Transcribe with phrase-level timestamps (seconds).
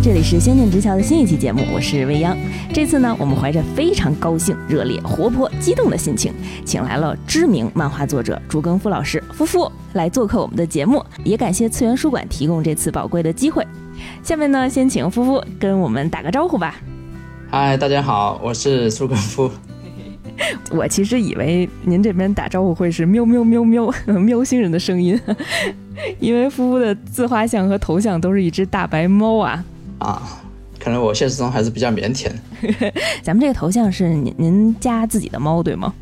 [0.00, 2.34] 这里是《仙剑直桥》的新一期节目，我是未央。
[2.72, 6.32] 这次呢，我们怀着非常高兴、热烈、活泼、激动的心情，
[6.64, 13.66] 请来了知名漫画作者朱更夫老师夫妇来做客我们的节目，也感谢次元书馆提供这次宝贵的机会。
[14.22, 16.76] 下面呢，先请夫妇跟我们打个招呼吧。
[17.50, 19.50] 嗨，大家好，我是朱更夫。
[20.70, 25.20] 我其实以为您这边打招呼会是喵喵喵喵喵星人的声音，
[26.20, 29.62] 因为夫妇的自画像和头像都是一只大白猫啊。
[29.98, 30.40] 啊，
[30.78, 32.30] 可能我现实中还是比较腼腆。
[33.22, 35.92] 咱们这个头像是您您家自己的猫对吗？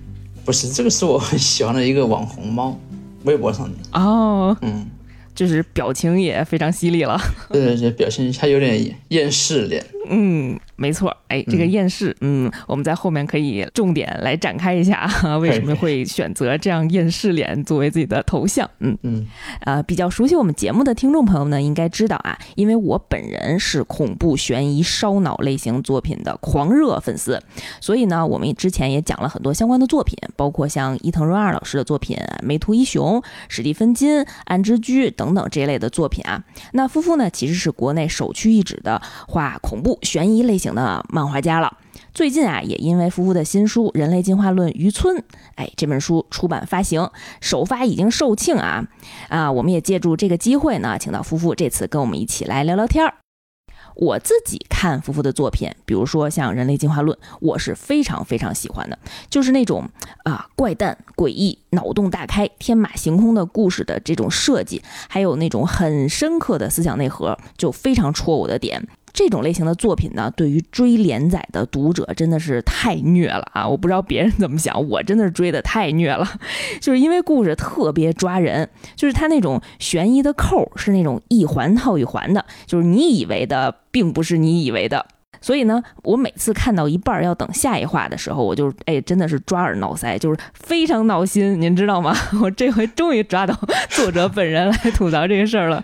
[0.45, 2.79] 不是，这个是我很喜欢的一个网红猫，
[3.25, 4.01] 微博上的。
[4.01, 4.87] 哦，嗯，
[5.35, 7.21] 就是表情也非常犀利了。
[7.51, 9.85] 对对对，表情还有点厌世脸。
[10.09, 11.15] 嗯，没错。
[11.29, 18.69] 哎，这个嗯厌世，嗯，我们在后面可以重点来展开一下啊， 为什么会选择这样厌世脸作为自己的头像？
[18.79, 18.97] 嗯。
[19.03, 19.27] 嗯
[19.61, 27.41] 呃，比较熟悉我们节目的听众朋友呢，应该知道啊，因为我本人是恐怖、悬疑、烧脑类型作品的狂热粉丝，
[27.81, 36.43] 所以呢，我们之前也讲了很多相关的作品，包括像伊藤润二老师的作品《梅图一雄》、史蒂芬金、安之居等等这一类的作品啊。
[36.73, 41.77] 那夫妇呢，其实是国内首屈一指的画恐怖、悬疑类型的漫画家了。
[42.13, 45.17] 最近啊，也因为夫妇的新书《人类进化论渔村》，
[45.57, 48.87] 哎，这本书出版发行，首发已经售罄啊，
[49.29, 53.15] 啊，我们也借助这个机会呢，请到夫妇这次跟我们一起来聊聊天儿。
[53.95, 58.99] 我自己看夫妇的作品，比如说像《人类进化论》，我是非常非常喜欢的，
[59.31, 59.89] 就是那种
[60.25, 68.87] 啊怪诞、诡异、脑洞大开、天马行空的故事的这种设计，还有那种很深刻的思想内核，就非常戳我的点。
[69.17, 73.67] 这种类型的作品呢，对于追连载的读者真的是太虐了啊！
[73.67, 76.29] 我不知道别人怎么想，我真的是追的太虐了，
[76.83, 85.07] 就是因为故事特别抓人，就是它那种悬疑的扣儿是那种一环套一环的，就是你以为的并不是你以为的。
[85.41, 92.15] 所以呢，我每次看到一半儿要等下一话的时候，我就哎，真的是抓耳挠腮，就是非常闹心，您知道吗？
[92.43, 95.83] 我这回终于抓到作者本人来吐槽这个事儿了。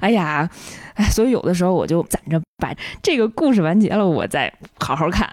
[0.00, 0.48] 哎呀，
[0.94, 5.28] 哎，所以有的时候我就攒着把这个故事完结了，我再好好看。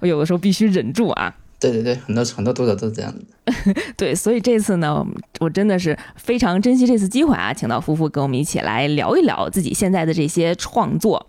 [0.00, 1.34] 我有的时候必须忍住啊。
[1.58, 3.74] 对对对，很多很多读者都是这样的。
[3.96, 5.06] 对，所以这次呢，
[5.38, 11.28] 我真的是非常珍惜这次机会啊，请到夫妇跟我们一起来聊一聊自己现在的这些创作。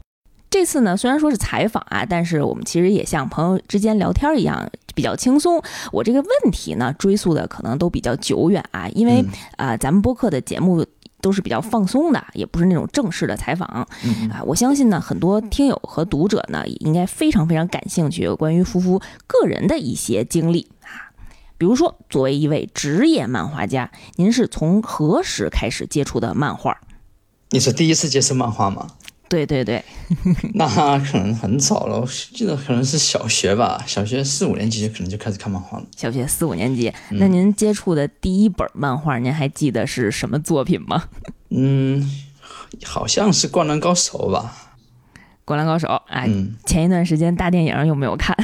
[0.50, 5.62] 这次呢，虽然说是采访啊，但是我们其实也像朋友之间聊天一样，比较轻松。
[5.92, 10.84] 我这个问题呢，追溯的可能都比较久远啊，因为嗯啊、咱们播客的节目
[11.24, 13.88] 都是比较放松的，也不是那种正式的采访。
[14.04, 21.16] 嗯啊，我相信呢，很多听友和读者呢，也应该非常非常感兴趣有关于夫妇个人的一些经历啊。
[21.58, 26.78] 比如说，作为一位职业漫画家，您是从何时开始接触的漫画？
[27.52, 28.88] 你是第一次接触漫画吗？
[29.34, 29.84] 对对对，
[30.54, 35.86] 那可能很早了，我记得可能是小学吧，小学四五年级可能就开始看漫画了。
[35.98, 36.94] 小学四五年级。
[37.10, 41.06] 那您接触的第一本漫画，您还记得是什么作品吗？
[41.50, 42.08] 嗯，
[42.84, 44.56] 好像是《灌篮高手》吧。
[45.46, 48.36] 《灌篮高手》哎，嗯，前一段时间大电影有没有看？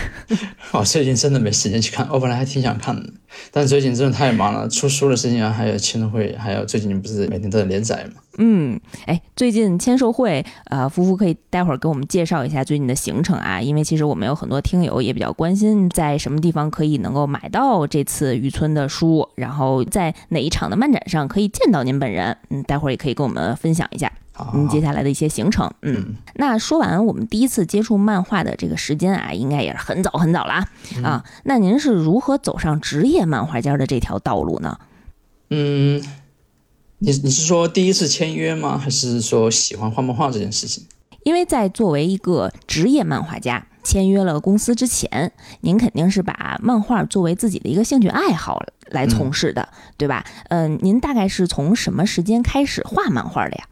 [0.71, 3.09] 我 最近真的没时间去看， 我本来还挺想看的，
[3.51, 8.21] 但最近真的太忙了，出书的事情啊，还有签售会，还有最近不是每天都在连载嘛。
[8.37, 26.16] 嗯，哎，最近签售会，呃，夫妇可以待会儿给我们介绍一下最近的行程啊，因为其实我们有很多听友也比较关心，在什么地方可以能够买到这次渔村的书，然后在哪一场的漫展上可以见到您本人，嗯，待会儿也可以跟我们分享一下好好您接，下来的一些行程，嗯。
[26.35, 30.66] 那说完我们第一次接触漫画的这个时间啊，应该也是很早很早了啊、
[31.03, 31.25] 啊。
[31.44, 34.79] 那您是如何走上职业漫画家的这条道路呢？
[35.49, 36.01] 嗯，
[36.99, 38.78] 你你是说第一次签约吗？
[38.78, 40.85] 还是说喜欢画漫画这件事情？
[41.23, 49.67] 因为在作为一个职业漫画家签约了公司之前，您肯定是把漫画作为自己的一个兴趣爱好来从事的，
[49.97, 50.23] 对吧？
[50.47, 53.66] 嗯、您大概是从什么时间开始画漫画的呀？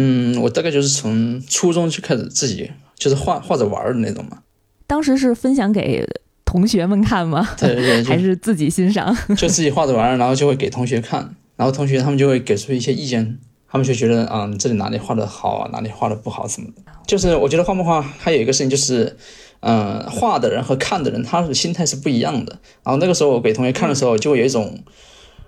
[0.00, 4.38] 嗯，我大概就是从初中就开始自己就是画画着玩儿的那种嘛。
[4.86, 6.06] 当时是分享给
[6.44, 7.46] 同学们看吗？
[7.58, 9.12] 对对对，还是自己欣赏？
[9.36, 16.82] 就自己画着玩儿，然后就会给同学看，然后同学他们就会给出一些意见，他们就觉得啊、你这里哪里画的好啊，哪里画的不好什么的。
[17.06, 19.16] 就是我觉得画漫画还有一个事情就是，
[19.60, 22.52] 嗯、画的人和看的人他的心态是不一样的。
[22.84, 24.78] 然后那个时候我给同学看的时候，就会有一种，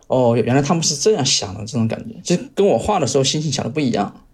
[0.08, 4.24] 哦，原来他们是这样想的这种感觉，就跟我画的时候心情想的不一样。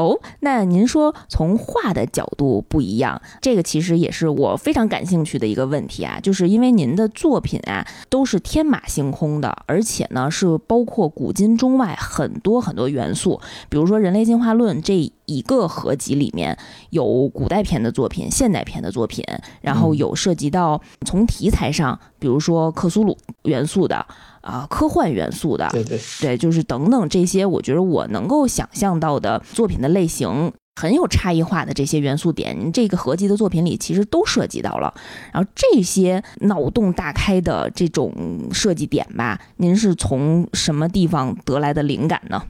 [0.00, 13.38] 哦，那您说从画的角度不一样，这个其实也是我非常感兴趣的一个问题啊，就是因为您的作品啊都是天马行空的，而且呢是包括古今中外很多很多元素，
[13.68, 16.56] 比如说《人类进化论》这一个合集里面
[16.88, 19.22] 有古代篇的作品、现代篇的作品，
[19.60, 24.06] 然后有涉及到从题材上，比如说克苏鲁元素的。
[24.40, 34.94] 啊，科幻元素的，对对对，就是等等这些，我觉得我能够想象到的作品的类型很有差异化的这些元素点，这个合集的作品里其实都涉及到了。
[35.32, 38.12] 然后这些脑洞大开的这种
[38.52, 42.42] 设计点吧，您是从什么地方得来的灵感呢？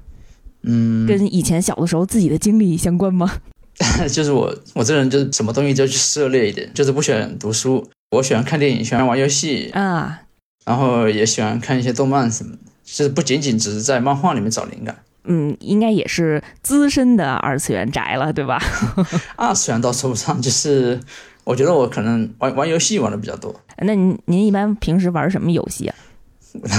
[0.62, 3.32] 嗯，跟以前小的时候自己的经历相关吗？
[4.12, 10.20] 就是我，我这人就是什么东西就去涉猎一点，就是不喜欢读书，我喜欢看电影，喜欢玩游戏啊。
[10.64, 14.96] 然后也喜欢看一些动漫什么的，就是不仅仅只是在漫画里面找灵感。
[15.24, 18.58] 嗯，应该也是资深的二次元宅了，对吧？
[19.36, 20.98] 二次元倒说不上，就是
[21.44, 23.54] 我觉得我可能玩玩游戏玩的比较多。
[23.78, 25.94] 那您您一般平时玩什么游戏啊？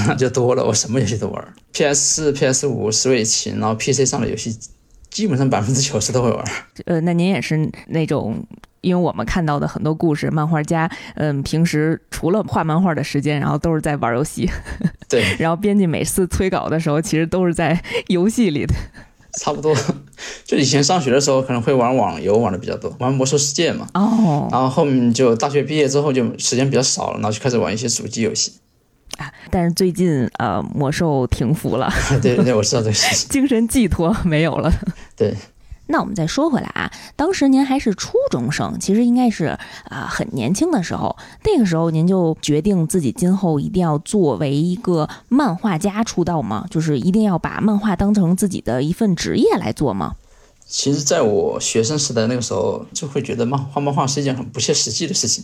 [0.08, 4.58] 那 就多了，我什么游戏都玩，PS 四、PS 五、Switch，然后 PC 上的游戏，
[5.10, 6.46] 基本上百分之九十都会玩。
[6.86, 8.46] 呃，那您也是那种。
[8.82, 14.50] 因为我们看到的很多故事，漫画家，嗯，平时除了画漫画的时间，然后都是在玩游戏。
[15.08, 15.24] 对。
[15.40, 18.74] 然后编辑每次催稿的时候，其实都是在游戏里的。
[19.40, 19.74] 差不多。
[20.44, 23.88] 就以前上学的时候，可能会玩网游玩的比较多，玩魔兽世界嘛。
[23.94, 24.50] 哦。
[24.52, 28.54] 然后后面就大学毕业之后，就时间比较少了，然后就开始玩一些主机游戏。
[29.18, 29.32] 啊！
[29.52, 31.92] 但是最近呃，魔兽停服了。
[32.22, 33.30] 对对对，我知道这个事情。
[33.30, 34.74] 精神寄托没有了。
[35.16, 35.36] 对。
[35.92, 46.66] 那我们再说回来啊，当时您还是初中生，其实应该是啊很年轻的时候，那个时候您就决定自己今后一定要作为一个漫画家出道吗？
[46.72, 50.16] 就是一定要把漫画当成自己的一份职业来做吗？
[50.66, 55.44] 其实，在我学生时代那个时候，就会觉得漫画漫画是一件很不切实际的事情。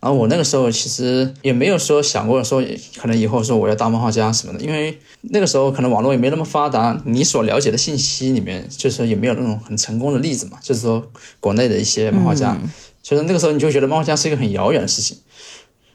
[0.00, 2.62] 然后我那个时候其实也没有说想过说
[2.96, 11.04] 可能以后说我要当漫画家什么的，因为那个时候可能网络也没那么发达，你所了解的信息里面就是说也没有那种很成功的例子嘛，就是说
[11.40, 12.56] 国内的一些漫画家，
[13.02, 15.18] 所以那个时候你就觉得漫画家是一个很遥远的事情。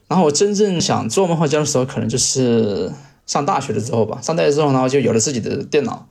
[0.10, 2.92] 然后我真正想做漫画家的时候，可能就是
[3.26, 6.06] 上大学的时候吧，上大学之后，然后就有了自己的电脑，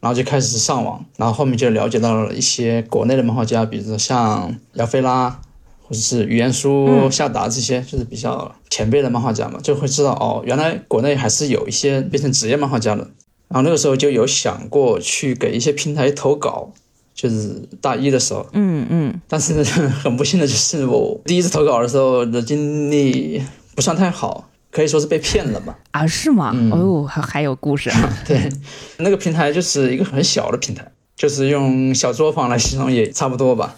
[0.00, 5.40] 然后就开始上网，然后后面就了解到了一些国内的漫画家，比如说像姚菲拉。
[5.88, 13.02] 或者是语言书、夏达这些，就是比较前辈的漫画家嘛，就会知道哦，原来国内还是有一些变成职业漫画家的。
[13.48, 16.72] 然后那个时候就有想过去给一些平台投稿，
[17.14, 18.44] 就是大一的时候。
[18.52, 19.20] 嗯嗯。
[19.28, 23.40] 但是很不幸的就是我第一次投稿的时候的经历
[23.76, 25.78] 不算太好，可以说是被骗了吧。
[25.92, 26.52] 啊，是吗？
[26.72, 28.18] 哦，还还有故事啊。
[28.26, 28.50] 对，
[28.96, 33.76] 那个平台就是一个很小的平台，就是用小作坊来形容也差不多吧。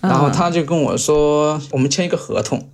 [0.00, 2.68] 然后他就跟我说，我们签一个合同，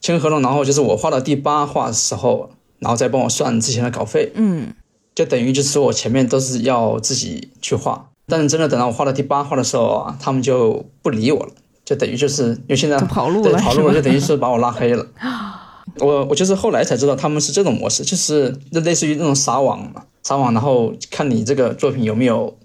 [0.00, 4.72] 签个合同，然后就是我画到第八画的时候，然后再帮我算之前的稿费，嗯，
[5.14, 11.52] 就等于就是我前面都是要自己去画，但是真的等到我画到第八画的时候啊，他们就不理我了，
[11.84, 15.06] 就等于就是因为现在跑路了，跑路了，就等于是把我拉黑了。
[15.98, 22.56] 我我就是后来才知道他们是这种模式，就是就类似于那种撒网嘛，撒网，然后看你这个作品有没有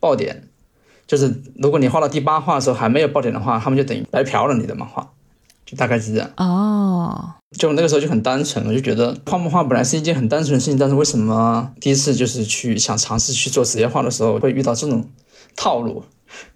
[0.00, 0.48] 爆点。
[1.14, 5.08] 就是如果你画到第八画的时候还没有爆点的话，他们就等于白嫖了你的漫画，
[5.64, 6.28] 就大概是这样。
[6.36, 15.08] 哦，就那个时候就很单纯，我就觉得画漫画本来是一件很单纯的事情，但是为什么第一次就是去想尝试去做职业化的时候会遇到这种
[15.54, 16.02] 套路？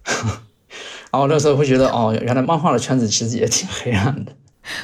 [1.11, 4.33] 然后那时候会觉得，哦，原来漫画的圈子其实也挺黑暗的。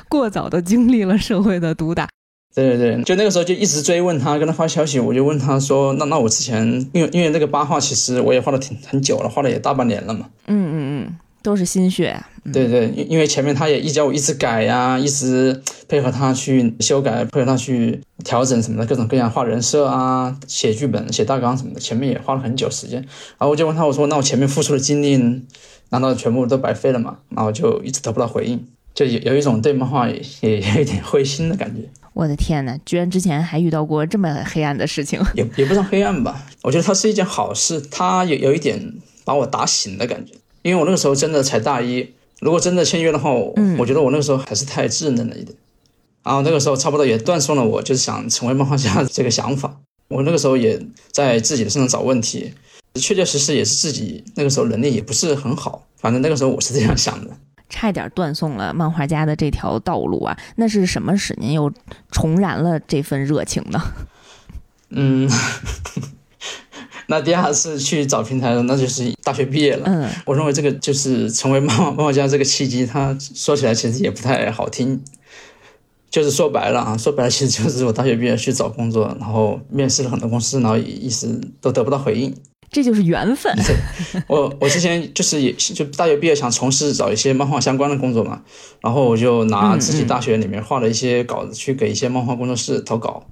[0.07, 2.07] 过早的经历了社会的毒打。
[2.55, 12.17] 对对对，就那个时候就一直追问他，跟他发消息，我就问他说：“那那我之前，因为因为那个八画，其实我也画了挺很久了，画了也大半年了嘛。”嗯嗯嗯，都是心血。
[12.53, 23.01] 对对，因因为前面他也一教我一直改呀，一直配合他去修改，配合他去调整什么的，各种各样画人设啊，写剧本、写大纲什么的，前面也花了很久时间。
[23.01, 25.17] 然后我就问他，我说：“那我前面付出的精力，
[25.89, 28.63] 难道全部都白费了吗？”然后就一直得不到回应，
[28.95, 31.87] 就有有一种对漫画也 也有一点灰心的感觉。
[32.13, 36.47] 我的天呐，居然之前还遇到过这么黑暗的事情，也也不算黑暗吧。
[36.63, 38.81] 我觉得它是一件好事，它有有一点
[39.25, 40.33] 把我打醒的感觉。
[40.61, 42.07] 因为我那个时候真的才大一，
[42.39, 45.55] 如果真的签约的话，嗯，我觉得我那个时候还是太稚嫩了一点。
[46.23, 49.77] 然后那个时候差不多也断送了我就是想成为漫画家的这个想法。
[50.07, 50.79] 我那个时候也
[51.11, 52.53] 在自己的身上找问题，
[52.95, 55.85] 确确实实也是自己那个时候能力也不是很好。
[55.97, 57.31] 反正那个时候我是这样想的。
[57.69, 60.37] 差一点断送了漫画家的这条道路啊！
[60.55, 61.71] 那是什么使您又
[62.11, 63.81] 重燃了这份热情呢？
[64.91, 65.29] 嗯，
[67.07, 69.83] 那第二次去找平台的，那就是大学毕业了。
[69.87, 75.03] 嗯，我认为这个就是成为漫画漫画家这个契机，他说起来其实也不太好听，
[76.09, 82.33] 就是说白了啊，说白了其实就是我大学毕业去找工作，然后面试了很多公司，然后一直都得不到回应。
[82.75, 83.55] 这就是缘分。
[84.27, 88.41] 我我之前就是也就大学毕业想从事找一些漫画相关的工作嘛，
[88.81, 93.23] 然后我就拿自己大学里面画的一些稿子去给一些漫画工作室投稿，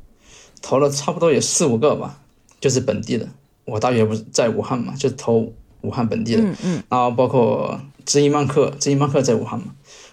[0.61, 2.21] 投了差不多有四五个吧，
[2.61, 3.27] 就是本地的。
[3.65, 9.65] 我大学不是在武汉嘛，就投武汉本地的，嗯嗯，然后包括知音漫客，知音漫客在武汉嘛，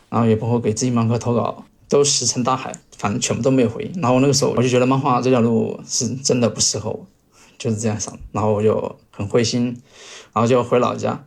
[0.09, 4.03] 然后也包括给知音漫客投稿，都石沉大海，反正全部都没有回应。
[4.03, 7.07] 然后那个时候我就觉得漫画这条路是真的不适合我，
[7.61, 8.19] 就是这样想。
[8.33, 9.67] 然后我就很灰心，
[10.33, 11.27] 然后就回老家，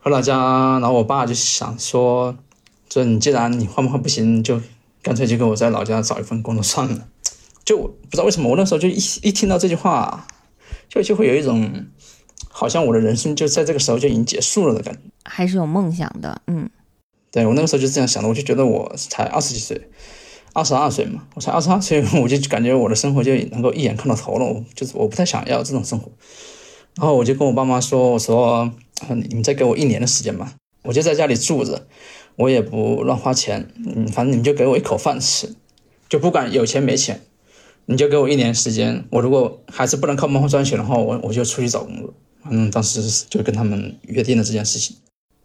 [0.00, 2.36] 回老家，然后我爸就想说，
[2.88, 4.60] 就你既然你换不换不行，就
[5.00, 7.06] 干脆就给我在老家找一份工作算了。
[7.64, 10.26] 就不知道为什么，我那时候就一一听到这句话，
[10.88, 11.86] 就就会有一种
[12.50, 15.00] 好像我的人生就在这个时候就已经结束了的感觉。
[15.24, 16.68] 还是有梦想的，嗯
[17.30, 19.88] 对我那个时候就这样想的，我就觉得我才二十几岁，
[20.54, 26.10] 二十二岁嘛，我才二十二岁， 我就感觉我的生活就能够一眼看到头了，我就是我不太想要这种生活。
[26.96, 28.72] 然后我就跟我爸妈说，我说
[29.08, 31.86] 你们再给我一年的时间吧，我就在家里住着，
[32.36, 35.54] 我也不乱花钱，嗯，反正你们就给我一口饭吃，
[36.08, 37.20] 就不管有钱没钱，
[37.86, 42.14] 你就给我一年时间，我如果还是不能靠漫画赚钱的话，我我就出去找工作。
[42.48, 44.94] 嗯，当时就跟他们约定了这件事情，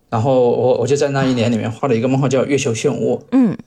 [0.10, 3.58] 然后我我就在那一年里面画了一个漫画叫《月球漩涡》，嗯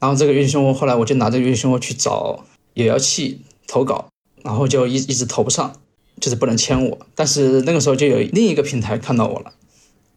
[0.00, 4.08] 然后这个月球漩涡后来我就拿这个月球漩涡去找有妖气投稿，
[4.42, 5.72] 然后就一一直投不上，
[6.20, 6.98] 就是不能签我。
[7.14, 9.52] 但是那个时候就有另一个平台看到我了，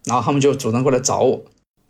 [0.06, 1.44] 然后他们就主动过来找我，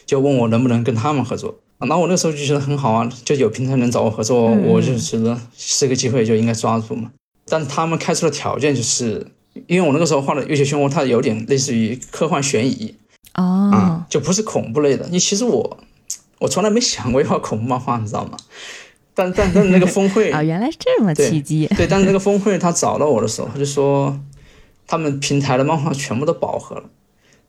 [0.06, 1.56] 就问我能不能跟他们合作。
[1.80, 7.12] 然后我那时候就觉得很好啊，就有平台能找我合作，嗯我就觉得是个机会就应该抓住嘛。
[7.46, 9.28] 但他们开出的条件就是，
[9.68, 12.96] 因为我那个时候画的月球漩涡，它有点类似于科幻悬疑，
[13.36, 15.10] 哦啊，就不是恐怖类的。
[15.12, 15.78] 你其实我
[16.44, 18.38] 我从来没想过要画恐怖漫画，你知道吗？
[19.16, 24.20] 但但但那个峰会啊， 原来是这么对契机，对，但是那个峰会他找到我的时候，他就说
[24.86, 26.84] 他们平台的漫画全部都饱和了，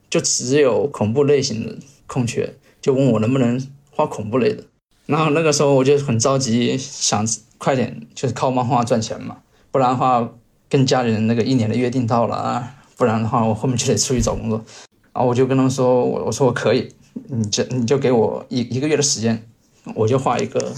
[0.08, 3.60] 就只有恐怖类型的空缺，就问我能不能
[3.90, 4.62] 画恐怖类的。
[5.06, 7.26] 然后那个时候我就很着急，想
[7.58, 9.38] 快点就是靠漫画赚钱嘛，
[9.72, 10.30] 不然的话
[10.68, 14.64] 跟家里人那个一年的约定到了啊，不然的话我后面就得出去找工作。
[15.12, 16.88] 然后我就跟他们说，我我说我可以，
[17.28, 19.46] 你这你就给我一一个月的时间，
[19.94, 20.74] 我就画一个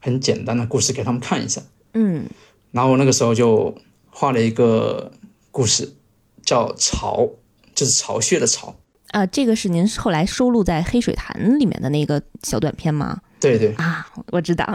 [0.00, 1.62] 很简单的故事给他们看一下。
[1.94, 2.26] 嗯
[2.70, 3.74] 然后那个时候就
[4.10, 5.12] 画了一个
[5.50, 5.94] 故事，
[6.42, 7.28] 叫“巢”，
[7.74, 8.74] 就是巢穴的巢。
[9.08, 13.20] 啊，这个是您后来收录在《黑水潭》里面的那个小短片吗？
[13.38, 14.66] 对对啊，我知道。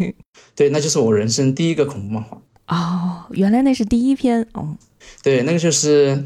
[0.56, 2.40] 对，那就是我人生第一个恐怖漫画。
[2.68, 4.78] 哦，原来那是第一篇哦。
[5.22, 6.24] 对，那个就是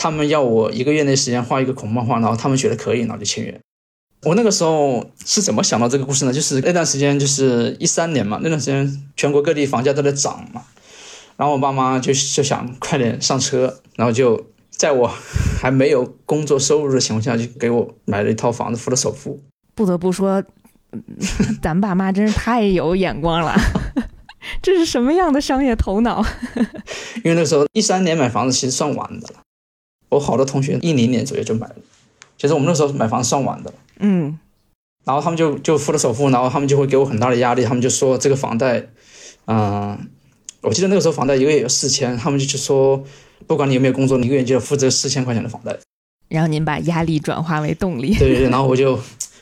[0.00, 3.60] 他们要我一个月内时间画一个恐怖漫画，然后他们觉得可以，然后就签约。
[4.22, 6.32] 我那个时候是怎么想到这个故事呢？
[6.32, 10.62] 就是那段时间，就是一三年嘛，那段时间全国各地房价都在涨嘛，
[11.36, 15.12] 然后我爸妈就就想快点上车，然后就在我
[15.60, 19.42] 还没有工作收入的情况下，就给我买了一套房子，付了首付。
[19.74, 20.40] 不得不说，
[20.92, 21.02] 嗯
[21.60, 23.56] 咱爸妈真是太有眼光了。
[24.62, 26.24] 这是什么样的商业头脑？
[27.24, 29.40] 因为那时候一三年买房子其实算晚的了，
[30.08, 31.76] 我好多同学一零年左右就买了，
[32.36, 33.72] 其实我们那时候买房算晚的。
[34.00, 34.38] 嗯
[35.04, 38.88] 然后他们就就付了首付，然后他们就会给我很大的压力，他们就说这个房贷，
[39.46, 39.98] 嗯、
[40.60, 43.02] 我记得那个时候房贷一个月有四千，他们就去说，
[43.46, 45.74] 不管你有没有工作，你一个月就要付这四千块钱的房贷。
[46.28, 48.14] 然后您把压力转化为动力。
[48.18, 48.92] 对对对，然后我就，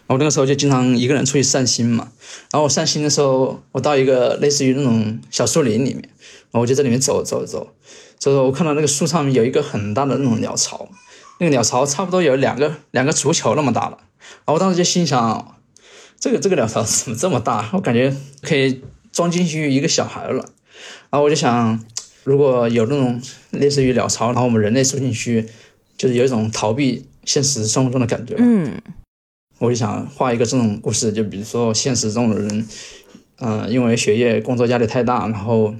[0.07, 2.13] 我那个时候就经常一个人出去散心嘛。
[2.53, 7.73] 然后我散心的时候，我到一个类似于那种小树林里面，然后我就在里面走走走，
[8.19, 10.89] 走走，我看到那个树上面有一个很大的那种鸟巢，
[11.39, 13.99] 那个鸟巢差不多有两个两个足球那么大了。
[13.99, 15.57] 然后我当时就心想，
[16.19, 17.71] 这个这个鸟巢怎么这么大？
[17.73, 18.83] 我感觉可以
[19.13, 20.45] 装进去一个小孩了。
[21.11, 21.79] 然后我就想，
[22.25, 23.21] 如果有那种
[23.51, 25.47] 类似于鸟巢，然后我们人类住进去，
[25.97, 28.35] 就是有一种逃避现实生活中的感觉。
[28.39, 28.81] 嗯
[29.59, 32.69] 我就想画一个这种故事，就比如说现实中的人，
[33.39, 35.75] 嗯、因为学业工作压力太大，然后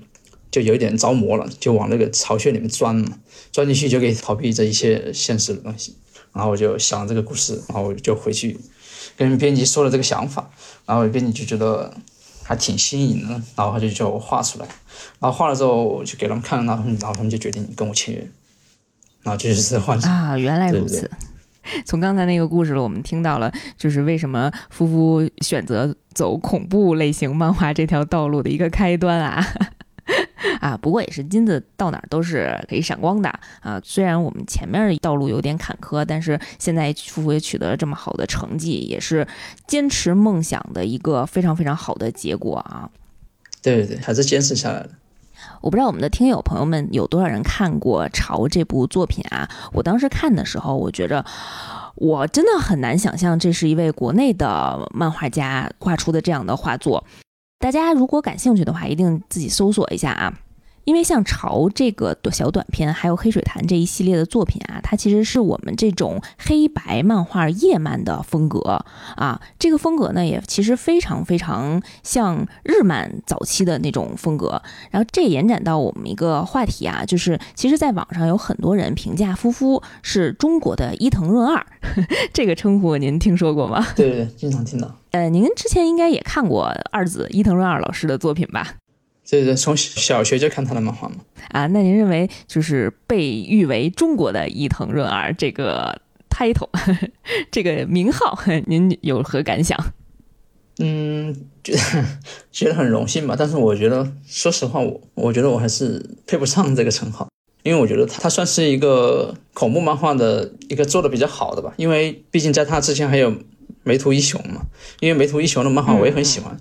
[0.57, 3.19] 就有一点着魔了，就往那个巢穴里面钻嘛，
[3.53, 5.95] 钻进去就可以逃避这一切现实的东西。
[6.33, 8.59] 然后我就想这个故事，然后我就回去
[9.19, 10.49] 跟编辑说了这个想法，
[10.87, 11.93] 然后编辑就觉得
[12.43, 14.67] 还挺新颖的，然后他就叫我画出来，
[15.21, 18.27] 然后画了之后我就给他们看，然后然后他们就决定跟我签约，
[19.23, 20.11] 然后这就是这幻想。
[20.11, 21.11] 啊，原来如对对此。
[21.85, 29.45] 从刚才那个故事了，我们听到了，就是为什么夫妇选择走恐怖类型漫画这条道路的一个开端啊。
[30.61, 33.29] 啊，不过也是金子到哪儿都是可以闪光的
[33.61, 33.81] 啊。
[33.85, 39.27] 虽然我们前面道路有点坎坷，但是现在夫妇也取得了这么好的成绩，也是
[39.67, 42.89] 坚持梦想的一个非常非常好的结果啊。
[43.63, 44.89] 对对对，还是坚持下来了。
[45.61, 49.49] 我不知道我们的听友朋友们有多少人看过《潮》这部作品啊？
[49.73, 51.25] 我当时看的时候，我觉着
[51.95, 57.05] 我真的很难想象这是一位国内的漫画家画出的这样的画作。
[57.59, 60.33] 大家如果感兴趣的话，一定自己搜索一下啊。
[60.85, 68.85] 因为像《潮》这个小短片，还有《黑水潭》这一系列的作品啊，它其实是我们这种黑白漫画页漫的风格
[69.17, 69.41] 啊。
[69.59, 74.63] 这个风格呢，也其实非常非常像日漫早期的那种风格。
[74.93, 81.67] 然后这延展到我们一个话题啊，就是其实在网上有很多人评价夫妇是中国的伊藤润二，
[82.33, 83.85] 这个称呼您听说过吗？
[83.97, 84.95] 对对对，经常听到。
[85.17, 88.75] 呃，您之前应该也看过二子伊藤润二老师的作品吧？
[89.27, 91.17] 对对，从小学就看他的漫画嘛。
[91.53, 96.69] 啊，那您认为就是被誉为中国的伊藤润二这个 title
[97.51, 99.79] 这个名号，您有何感想？
[100.81, 101.79] 嗯，觉得
[102.53, 103.35] 觉得很荣幸吧。
[103.39, 107.27] 但是我觉得，说实话，我我觉得我还是配不上这个称号，
[107.63, 111.73] 因为我觉得他他算是一个恐怖漫画的一个做的比较好的吧。
[111.79, 113.35] 因为毕竟在他之前还有
[113.85, 114.67] 梅图一雄嘛。
[115.01, 116.59] 因为梅图一雄的漫画我也很喜欢，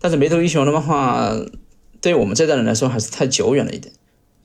[0.00, 1.34] 但是梅图一雄的漫画。
[2.02, 3.92] 对于我们这代人来说，还是太久远了一点，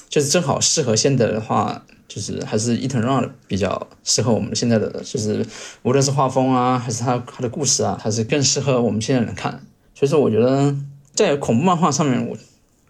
[0.09, 5.45] 就是正好适合现在的话，就是还是伊藤润二比较适合我们现在的，就是
[5.83, 9.65] 无论是画风啊，还是他他的故事啊，还是更适合我们现在人看。
[9.93, 10.75] 所以说，我觉得
[11.13, 12.35] 在恐怖漫画上面，我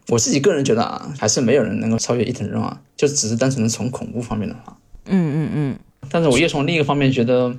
[0.07, 4.75] 我自己个人觉得啊，还是没有人能够超越伊藤润二，就只是单纯的从恐怖方面的话。
[5.05, 5.79] 嗯嗯嗯。
[6.09, 7.55] 但是我又从另一个方面觉得，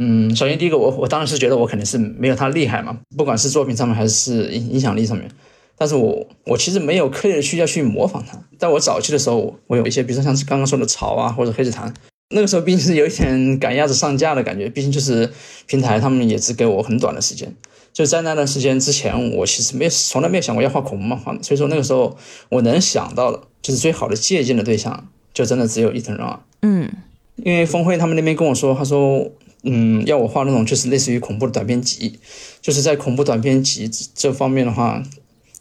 [0.00, 5.28] 嗯，首先第一个，我我当然是觉得我肯定是没有他厉害嘛，不管是作品上面还是影影响力上面。
[5.76, 11.92] 但是我我其实没有刻意的去要去模仿他，在我早期的时候，我有一些，比如说像是刚刚说的潮啊，或者黑水潭，
[12.30, 15.30] 那个时候毕竟是有一点赶鸭子上架的感觉，毕竟就是
[15.66, 17.54] 平台他们也只给我很短的时间，
[17.92, 22.16] 就在那段时间之前，我其实没从来没有想过要画恐怖漫画，所以说那个时候
[22.48, 26.40] 我能想到的，就是最好的借鉴的对象，就真的只有伊藤润二。
[26.62, 26.90] 嗯，
[27.36, 29.30] 因为峰会他们那边跟我说，他说，
[29.62, 32.18] 嗯，要我画那种就是类似于恐怖的短篇集，
[32.60, 35.02] 就是在恐怖短篇集这方面的话。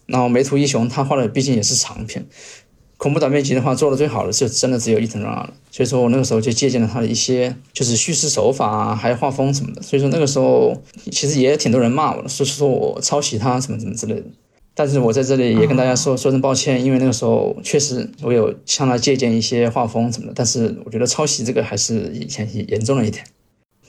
[0.10, 2.26] 然后梅图一雄他画的毕竟也是长篇，
[2.96, 10.82] 恐怖短篇集的话做的最好的就真的只有伊藤润二了，所以说我那个时候就借鉴了他的一些就是叙事手法啊，还有画风什么的，所以说那个时候
[11.12, 14.24] 其实也挺多人骂我的，说说我抄袭他什么什么之类的，
[14.74, 23.26] 但是我在这里也跟大家说说声抱歉，因为那个时候确实我有向他借鉴一些画风什么的，但是我觉得抄袭这个还是以前严重了一点，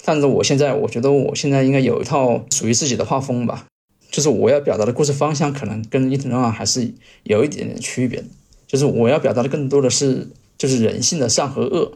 [0.05, 3.67] 但是我现在我觉得我现在应该有一套属于自己的画风吧。
[4.11, 8.27] 就是我要表达的故事方向可能跟伊藤润二还是有一点点区别的，
[8.67, 11.93] 就是我要表达的更多的是就是人性的善和恶，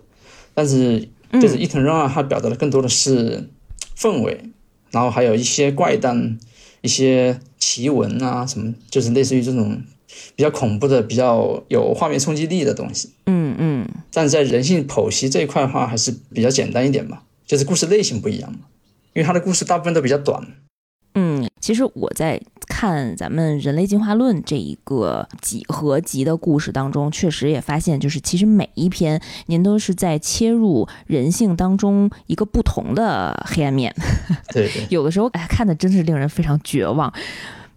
[0.53, 1.09] 但是
[1.41, 3.49] 就是伊藤润二他表达的更多的是
[3.97, 4.39] 氛围，
[4.91, 6.39] 然后还有一些怪诞、
[6.83, 9.83] 一些奇闻啊什么，就是类似于这种
[10.37, 13.11] 比较恐怖的、比较有画面冲击力的东西。
[13.25, 13.89] 嗯嗯。
[14.13, 18.61] 但是在人性剖析这一块的话，还是比较简单一点吧，就是故事类型不一样嘛，
[19.13, 20.43] 因为他的故事大部分都比较短。
[21.15, 33.95] 嗯，其实我在看咱们《人类进化论》这一个几何集的故事当中，确实也发现，就是其实每一篇您都是在切入人性当中一个不同的黑暗面。
[34.55, 37.13] 对， 有的时候哎，看的真是令人非常绝望。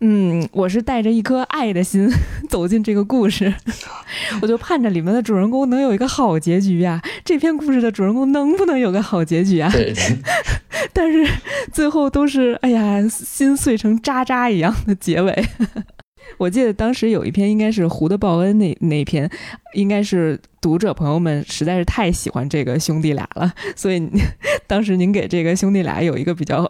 [0.01, 2.09] 嗯，我是带着一颗爱的心
[2.49, 3.53] 走进这个故事，
[4.41, 7.01] 我就盼着里面的主人公能有一个好结局呀。
[7.23, 9.69] 这篇故事的主人公能不能有个好结局啊？
[9.71, 9.93] 对。
[10.93, 11.25] 但是
[11.71, 15.45] 最后都是哎呀，心碎成渣渣一样的结尾。
[16.37, 19.29] 我记得当时有一篇应该是《胡的报恩》那那篇，
[19.73, 24.09] 应该是读者朋友们实在是太喜欢这个兄弟俩了，所以
[24.67, 26.69] 当时您给这个兄弟俩有一个比较。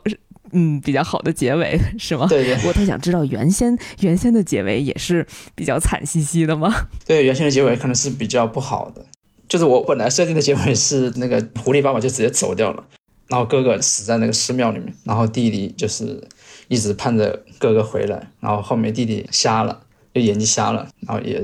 [0.52, 2.28] 嗯，比较好的结尾 是吗？
[2.28, 6.74] 对对，我特想知道原先原先的结尾也是比较惨兮兮的吗？
[7.06, 9.06] 对，原先的结尾可能是比较不好的，
[9.50, 12.84] 就是我本来设定的结尾是那个狐狸爸爸就直接走掉了，
[13.28, 16.22] 然后哥哥死在那个寺庙里面，然后弟弟就是
[16.68, 19.82] 一直盼着哥哥回来，然后后面弟弟瞎了，
[20.14, 21.44] 就眼睛瞎了，然后也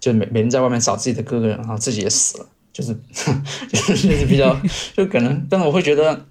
[0.00, 2.96] 就每每天在外面找自己的哥哥，然后自己也死了，就是
[3.70, 4.58] 就是比较
[4.96, 6.24] 就可能，但是我会觉得。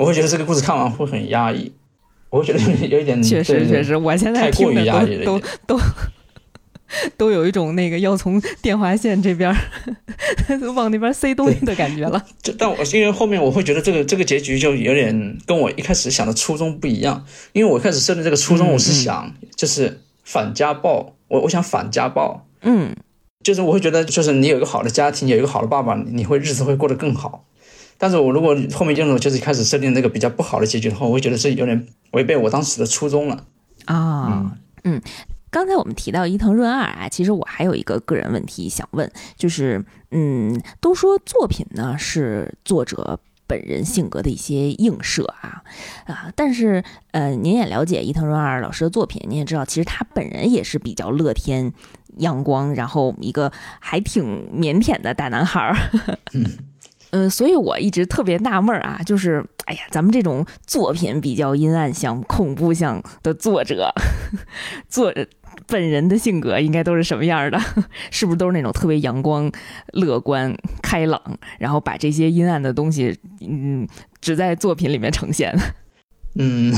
[0.00, 1.70] 我会觉得这个故事看完会很压抑，
[2.30, 5.78] 我会觉得有一点确实确实，我现在太过于压抑了，都都
[7.18, 9.54] 都有一种那个要从电话线这边
[10.74, 12.24] 往那边塞东西的感觉了。
[12.42, 22.96] 就但我因为后面我会觉得这个这个结局就有点跟我一开始想的初衷不一样，因为我一开始设定这个初衷我是想就是反家暴，我我想反家暴，嗯
[23.44, 27.44] 就是我会觉得，就是你有一个好的家庭，有一个好的爸爸，你会日子会过得更好。
[28.00, 33.44] 但是我如果后面用了就是开始设定那个比较不好的结局的话，我会觉得这有点违背我当时的初衷了。
[33.84, 35.00] 啊，嗯，
[35.50, 45.62] 刚才我们提到伊藤润二啊，其实我还有一个个人问题想问，就是，嗯，都说作品呢是作者本人性格的一些映射啊
[46.06, 51.72] 啊，但是呃，您也了解伊藤润二老师的作品，您也知道，其实他本人也是比较乐天、
[52.18, 55.76] 阳光，然后一个还挺腼腆的大男孩儿。
[56.32, 56.46] 嗯，
[57.10, 63.92] 嗯所以我一直特别纳闷啊，就是，哎呀，咱们这种作品比较阴暗像、恐怖像的作者，
[64.88, 65.26] 作者
[65.66, 67.58] 本人的性格应该都是什么样的？
[68.10, 69.50] 是不是都是那种特别阳光、
[69.92, 71.20] 乐观、开朗，
[71.58, 73.86] 然后把这些阴暗的东西，嗯，
[74.20, 75.54] 只在作品里面呈现？
[76.36, 76.72] 嗯，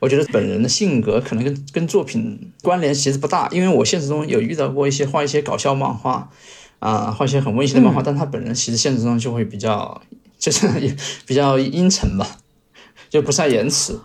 [0.00, 6.28] 我觉得本人的性格可能跟跟作品关联其实不大，因为我现实中有遇到过一些画一些搞笑漫画，
[6.82, 10.02] 啊、画一些很温馨的漫画，但他本人其实现实中就会比较
[10.36, 10.66] 就是
[11.24, 12.26] 比较阴沉吧，
[13.08, 14.00] 就不善言辞，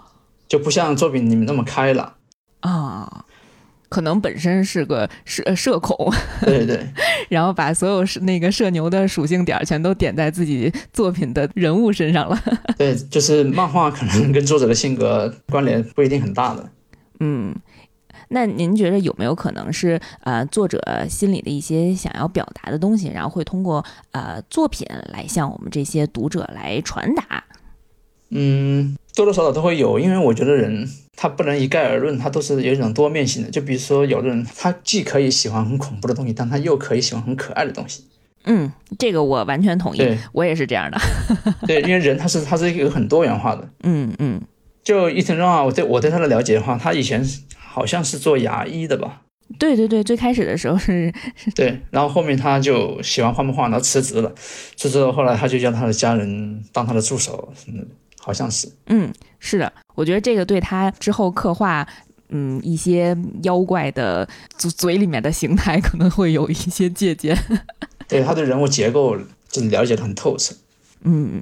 [0.48, 2.14] 就不像作品里面那么开朗。
[2.60, 3.26] 啊，
[3.90, 5.96] 可能本身是个社社恐，
[6.42, 6.88] 对对对，
[7.30, 12.40] 然后把所有是那个社牛的属性点儿全都点在自己作品的人物身上了。
[12.78, 16.70] 对，就是漫画可能跟作者的性格关联不一定很大的。
[17.22, 17.56] 嗯，
[18.30, 27.44] 那您觉得有没有可能是呃作者心里的一些想要表达的东西，然后会通过呃作品来向我们这些读者来传达？
[28.30, 30.86] 嗯，多多少少都会有，因为我觉得人
[31.16, 33.50] 他不能一概而论，他都是有一种多面性的。
[33.50, 38.04] 就比如说，有的人他既可以喜欢很恐怖的东西，但他又可以喜欢很可爱的东西。
[38.44, 40.98] 嗯，这个我完全同意，我也是这样的。
[41.66, 43.70] 对，因为人他是他是一个很多元化的。
[43.84, 44.42] 嗯嗯
[44.84, 47.22] 就伊藤润二，我对我对他的了解的话，他以前
[47.68, 49.22] 好像是做牙医的吧？
[49.60, 51.14] 对对对，最开始的时候是
[51.56, 54.34] 对，然后后面他就喜欢画漫画，然后辞职了。
[54.76, 57.88] 辞职了，后来他就叫他的家人当他的助手嗯，
[58.20, 58.72] 好像是。
[58.88, 61.88] 嗯是的，我觉得这个对他之后刻画。
[62.30, 64.28] 嗯，一些妖怪的
[64.58, 67.34] 嘴嘴里面的形态可能会有一些借鉴。
[68.06, 69.16] 对他对人物结构
[69.48, 70.54] 就是了解的很透彻。
[71.04, 71.42] 嗯，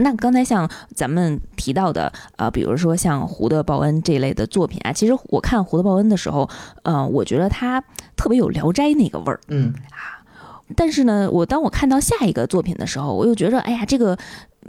[0.00, 6.48] 那刚才像咱们提到的，呃，比如说像胡德报恩这类的作品啊，其实我看胡德报恩的时候，
[6.84, 7.82] 呃，我觉得他
[8.16, 9.40] 特别有《聊斋》那个味儿。
[9.48, 10.22] 嗯啊，
[10.76, 14.16] 但是呢，我当我看到下一个作品的时候，我又觉得，哎呀，这个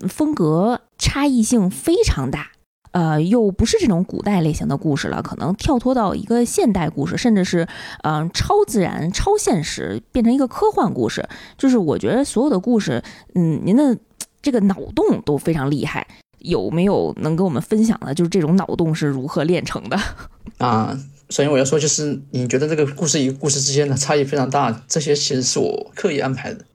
[0.07, 2.47] 风格差异性非常大。
[2.91, 7.67] 呃，又不是这种古代类型的故事了，可能跳脱到一个现代故事，甚至是
[8.01, 11.23] 嗯、呃超自然、超现实，变成一个科幻故事。
[11.55, 13.03] 就是我觉得所有的故事，
[13.35, 13.95] 嗯，您的
[14.41, 16.07] 这个脑洞都非常厉害，
[16.39, 18.13] 有没有能跟我们分享的？
[18.13, 19.99] 就是这种脑洞是如何炼成的？
[20.57, 20.97] 啊，
[21.29, 26.65] 首先我要说，就是你觉得这个故事与故事之间的差异非常大，这些其实是我刻意安排的。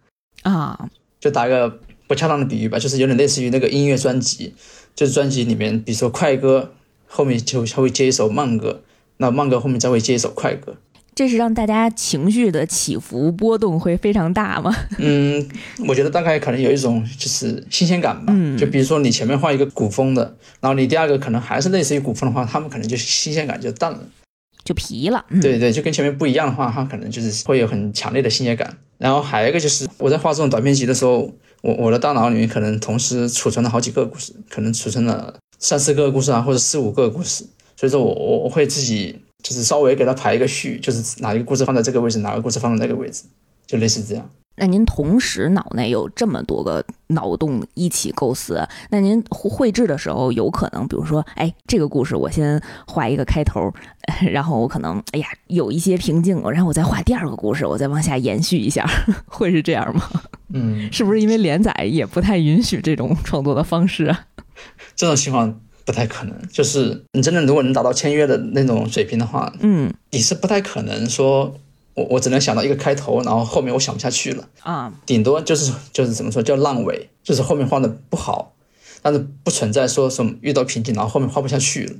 [0.42, 0.88] 啊，
[1.20, 4.54] 就打个不恰当的比喻吧，就是有点类似于那个音乐专辑，
[4.94, 6.72] 就是专辑里面，比如说快歌
[7.06, 8.82] 后面就它会接一首慢歌，
[9.16, 10.76] 那慢歌后面再会接一首快歌。
[11.14, 14.74] 这是让大家情绪的起伏波动会非常大吗？
[14.98, 15.46] 嗯，
[15.86, 18.32] 我觉得大概可能有一种就是新鲜感吧。
[18.36, 24.00] 嗯就比如说你前面画一个古风的，然后你第二个可能还是类似于古风的话，他们可能就新鲜感就淡了。
[24.64, 25.22] 就皮了。
[25.28, 28.74] 嗯、对对，就跟前面不一样的话，它可能就是会有很强烈的新鲜感。
[28.96, 37.44] 然后还有一个就是我在画这种短篇集的时候，我我的大脑里面可能同时储存了好几个故事，可能储存了三四个故事啊，或者四五个故事。
[37.76, 43.24] 所以说我我我会自己就是稍微给它排一个序，就是哪一个故事放在这个位置，哪个故事放在那个位置，
[43.66, 44.28] 就类似这样。
[44.56, 53.70] 那您同时脑内有这么多个脑洞一起构思，那您绘制的时候有可能，比如说，哎，这个故事我先画一个开头，
[54.32, 58.88] 然后我可能，哎呀，有一些瓶颈，然后我再画第二个故事，我再往下延续一下，
[59.26, 60.08] 会是这样吗？
[60.54, 64.26] 嗯，是不是因为连载也不太允许这种创作的方式啊？
[64.94, 66.34] 这种情况不太可能。
[66.52, 71.54] 就是你真的如果能达到签约的那种水平的话，嗯你是不太可能说
[71.94, 74.48] 我我只能想到一个开头，然后后面我想不下去了。
[74.62, 78.54] 啊，顶多就是就是怎么说叫烂尾，就是后面画的不好，
[79.02, 81.94] 但是不存在说什么遇到瓶颈，然后后面画不下去了。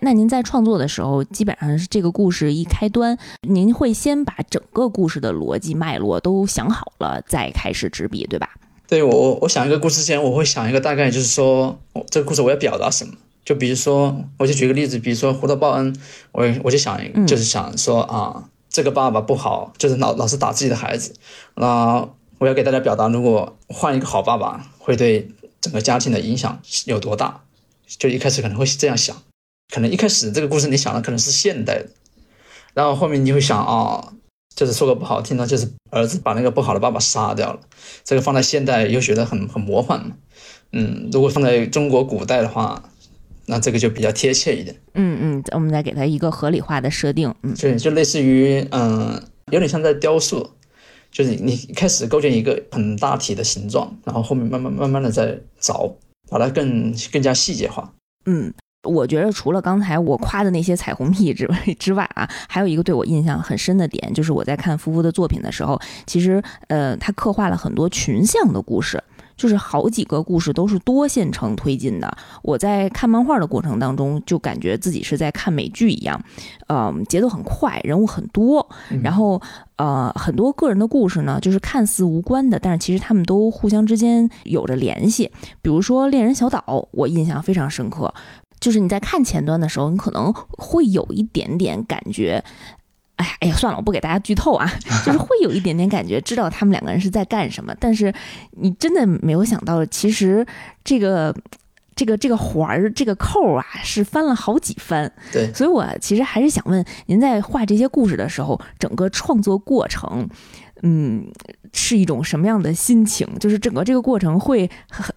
[0.00, 8.48] 那您在创作的时候，基本上是这个故事一开端，您会先把整个故事的逻辑脉络都想好了，再开始执笔，对吧？
[8.86, 13.12] 对我我我想一个故事之前，我会想一个大概，就是说我这个故事我要表达什么。
[13.48, 15.94] 就比如说，我就举个例子，比如说《胡德报恩》，
[16.32, 21.14] 我我就想就是想说啊，这个爸爸不好，就是老老是打自己的孩子。
[21.54, 22.06] 那
[22.36, 25.30] 我要给大家表达，如果换一个好爸爸，会对
[25.62, 27.40] 整个家庭的影响有多大？
[27.86, 29.16] 就一开始可能会这样想，
[29.74, 31.88] 可能一开始这个故事你想的可能是现代的，
[32.74, 34.12] 然后后面你就会想啊，
[34.54, 37.60] 就是说个不好听的，就是儿子把那个不好的爸爸杀掉了。
[38.04, 40.16] 这个放在现代又觉得很很魔幻嘛。
[40.70, 42.84] 嗯，如果放在中国古代的话，
[43.48, 44.76] 那这个就比较贴切一点。
[44.94, 47.34] 嗯嗯，我们再给它一个合理化的设定。
[47.42, 50.48] 嗯，对，就类似于嗯，有点像在雕塑，
[51.10, 55.92] 就是你一开始构建一个很大体的形状，然后后面慢慢慢慢的在凿，
[56.30, 57.92] 把它更更加细节化。
[58.26, 58.52] 嗯。
[58.84, 69.02] 我觉得除了刚才我夸的那些彩虹屁之外之外啊，还有一个对我印象很深的点，就是我在看夫妇的作品的时候，其实呃，他刻画了很多群像的故事，
[69.38, 72.18] 就是好几个故事都是多线程推进的。
[72.42, 76.20] 我在看漫画的过程当中，就感觉自己是在看美剧一样，
[76.66, 78.68] 嗯，节奏很快，人物很多，
[79.02, 79.40] 然后
[79.76, 85.30] 呃，很多个人的故事呢，就是看似无关的，但是其实他们都互相之间有着联系。
[85.62, 88.12] 比如说《恋人小岛》，我印象非常深刻。
[88.60, 92.42] 就是你在看前端的时候，你可能会有一点点感觉，
[93.18, 94.68] 哎呀，哎呀，算了，我不给大家剧透啊，
[95.06, 98.12] 就是会有一点点感觉，知道他们两个人是在干什么，但是
[98.52, 100.46] 你真的没有想到，其实
[100.82, 101.34] 这个
[101.94, 105.12] 这个这个环儿这个扣啊，是翻了好几番。
[105.32, 110.28] 对，所以我其实还是想问您，在画这些故事的时候，整个创作过程。
[110.84, 111.26] 嗯，
[111.72, 113.26] 是一种什么样的心情？
[113.40, 114.70] 就是整个这个过程会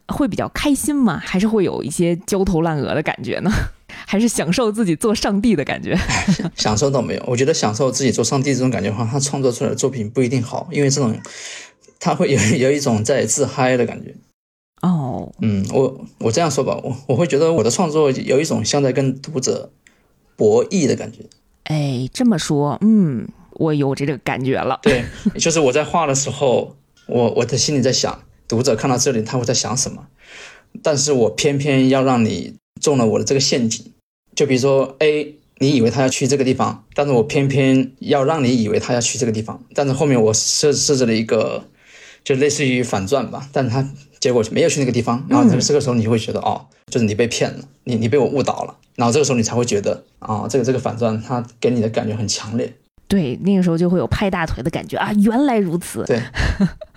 [0.07, 1.21] 会比较开心吗？
[1.23, 3.51] 还是会有一些焦头烂额的感觉呢？
[4.05, 5.97] 还是享受自己做上帝的感觉？
[6.55, 11.17] 享受倒没有，我觉得享受自己做上帝这种感觉的话，他创作出来的作品不一定好，因为这种
[11.99, 14.15] 他会有 有一种在自嗨的感觉。
[14.81, 19.71] 哦，嗯，我我这样说吧，我我会觉得我的创作有一种像在跟读者
[20.35, 21.19] 博弈的感觉。
[21.63, 23.27] 哎，这么说，嗯。
[23.55, 25.03] 我有这个感觉了，对，
[25.37, 30.07] 就是我在画的时候，我我的心里在想，读者看到这里他会在想什么，
[30.81, 33.94] 但是我偏偏要让你中了我的这个陷阱，
[34.36, 41.63] 就比如说 A，你以为他要去这个地方，但是我偏偏要让你以为他要去这个地方，但是后面我设设置了一个，
[42.24, 43.88] 就类似于反转吧，但是他
[44.20, 52.74] 结果没有去那个地方，然后这个时候你会觉得哦，就是你被骗了，你你被我误导了，然后这个时候你才会觉得啊，这个这个反转它给你的感觉很强烈。
[53.08, 55.12] 对，那个时候就会有拍大腿的感觉啊！
[55.22, 56.06] 原来如此。
[56.06, 56.22] 对，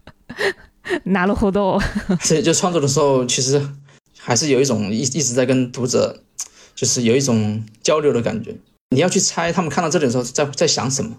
[1.05, 1.77] 拿了后豆。
[2.21, 3.61] 所以就创作的时候，其实
[4.25, 6.23] 还是有一种一一直在跟读者，
[6.75, 8.57] 就是有一种交流的感觉。
[8.95, 11.15] 你要去猜他们看到这里的时候在在想什么。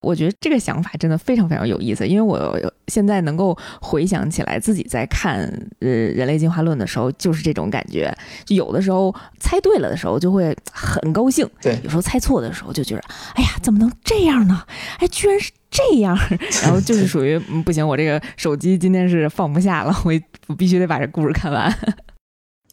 [0.00, 5.40] 我觉得这个想法真的非常非常有意思，因为我现在能够回想起来自己在看
[5.80, 8.16] 呃《人类进化论》的时候，就是这种感觉。
[8.44, 13.02] 就有的时候猜对了的时候就会很高兴，对；有时候猜错的时候就觉得，
[13.34, 14.62] 哎呀，怎么能这样呢？
[14.98, 16.16] 哎，居然是这样！
[16.62, 20.12] 然后就是属于不行，我这个手机今天是放不下了，我
[20.46, 21.76] 我必须得把这故事看完。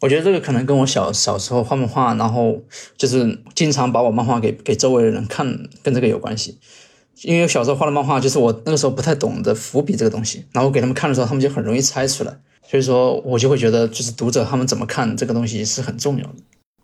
[0.06, 2.62] 我觉得这个可能跟我小小时候画漫画，然后
[2.96, 6.60] 就是经常把我漫画给给周围的人看，跟这个有关系。
[7.24, 12.32] 因为小时候画的漫画，就是我那个时候不太懂得伏笔这个东西，然后给他们看的时候，他们就很容易猜出来，
[12.70, 16.36] 所以说我就会觉得，就是读者他们怎么看这个东西是很重要的。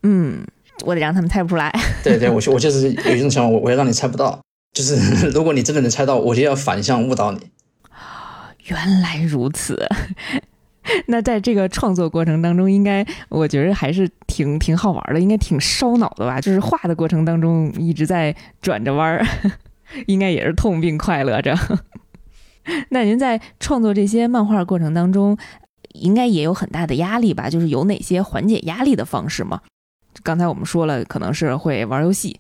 [0.02, 0.44] 嗯，
[0.84, 1.72] 我得让他们 猜不出来。
[2.04, 4.42] 对对，我就我就是有一种想法，我我要让你猜不到，
[4.74, 4.96] 就是
[5.30, 7.40] 如果你真的能猜到，我就要反向误导你。
[8.66, 9.88] 原来如此，
[11.08, 16.42] 那在这个创作过程当中，应该我觉得还是挺挺好玩的，应该挺烧脑的吧？
[16.42, 19.26] 就是画的过程当中一直在转着弯儿。
[20.08, 21.54] 应该也是痛并快乐着。
[22.90, 25.38] 那您在创作这些漫画过程当中，
[25.94, 27.50] 应该也有很大的压力吧？
[27.50, 29.60] 就是有哪些缓解压力的方式吗？
[30.24, 32.40] 刚才我们说了，可能是会玩游戏，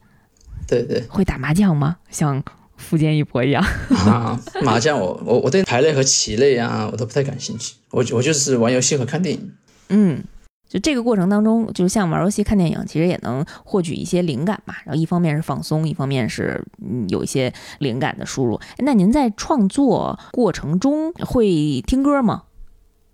[0.68, 1.98] 对对，会打麻将吗？
[2.10, 2.42] 像
[2.82, 3.64] 福建一博一样
[4.06, 4.38] 啊？
[4.64, 7.76] 麻将，我我我对牌类和棋类啊，我都不太感兴趣。
[7.92, 9.54] 我我就是玩游戏和看电影。
[9.90, 10.24] 嗯。
[10.68, 14.74] 就这个过程当中，就是像玩游戏、看电影，其实也能获取一些灵感嘛。
[14.86, 18.58] 然后一方面是放松，一方面是嗯有一些灵感的输入。
[18.78, 22.44] 那您在创作过程中会听歌吗？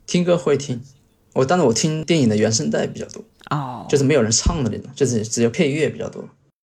[0.06, 0.80] 听歌会听，
[1.34, 6.24] 我但是我听电影的原声带比较多哦，就是没有人唱的那种，就是只有配乐比较多。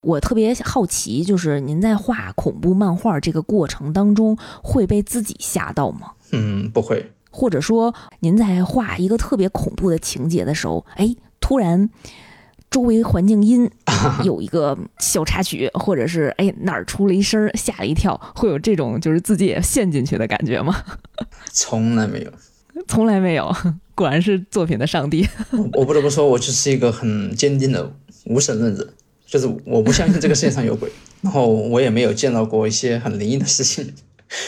[0.07, 6.12] 我特别好奇，就是您在画恐怖漫画这个过程当中会被自己吓到吗？
[6.31, 7.11] 嗯，不会。
[7.33, 11.90] 或者说，您在画一个特别恐怖的情节的时候，哎，突然
[12.71, 13.69] 周围环境音
[14.23, 20.77] 有一个小插曲，或者是哎哪儿出了一声吓了一跳，会有这种就是自己也陷进去的感觉吗？
[21.53, 22.33] 从来没有，
[22.87, 23.53] 从来没有，
[23.97, 25.29] 果然是作品的上帝。
[25.75, 27.92] 我不得不说，我就是一个很坚定的
[28.27, 28.88] 无神论者，
[29.27, 33.85] 就是我不相信这个世界上有鬼，然后我也没有见到过一些很灵异的事情，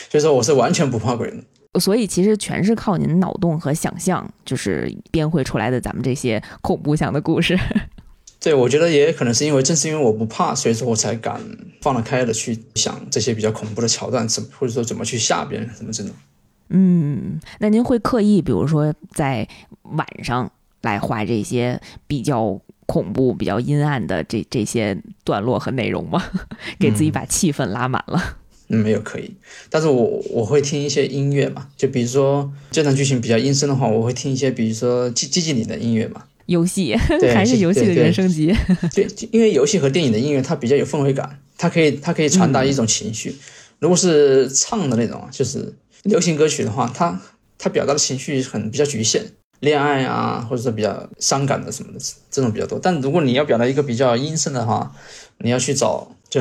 [0.09, 1.37] 所 以说我是完全不怕鬼的。
[1.79, 7.59] 所以其实全是靠您脑洞和想象，就是编绘出来的咱们这些恐怖向的故事。
[8.41, 11.41] 对，我觉得也可能是因为正是因为我不怕，所以说我才敢
[11.83, 16.12] 放得开的去想这些比较恐怖的桥段，怎或者说怎么去吓别人什么这种。
[16.69, 19.47] 嗯，那您会刻意，比如说在
[19.83, 20.51] 晚上
[20.83, 26.24] 来画这些比较恐怖、比较阴暗的这这些段落和内容吗？
[26.81, 28.38] 给自己把气氛拉满了。
[28.70, 29.31] 嗯，没有可以，
[29.70, 36.24] 但是我我会听一些音乐嘛，就比如说这段剧情比较阴森的话，我会听一些比如说寂寂静岭的音乐嘛。
[36.46, 36.96] 游戏
[37.35, 38.55] 还是游戏的原声集。
[38.94, 43.35] 对，因为游戏和电影的音乐它比较有氛围感，它可以它可以传达一种情绪。
[43.81, 45.74] 如果是唱的那种啊，就是
[46.05, 47.20] 流行歌曲的话，它
[47.59, 49.22] 它表达的情绪很比较局限，
[49.61, 51.99] 恋爱啊，或者是比较伤感的什么的
[52.31, 52.79] 这种比较多。
[52.81, 54.92] 但如果你要表达一个比较阴森的话，
[55.38, 56.40] 你要去找就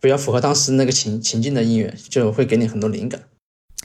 [0.00, 3.20] 比较符合当时那个情情境的音乐，就会给你很多灵感。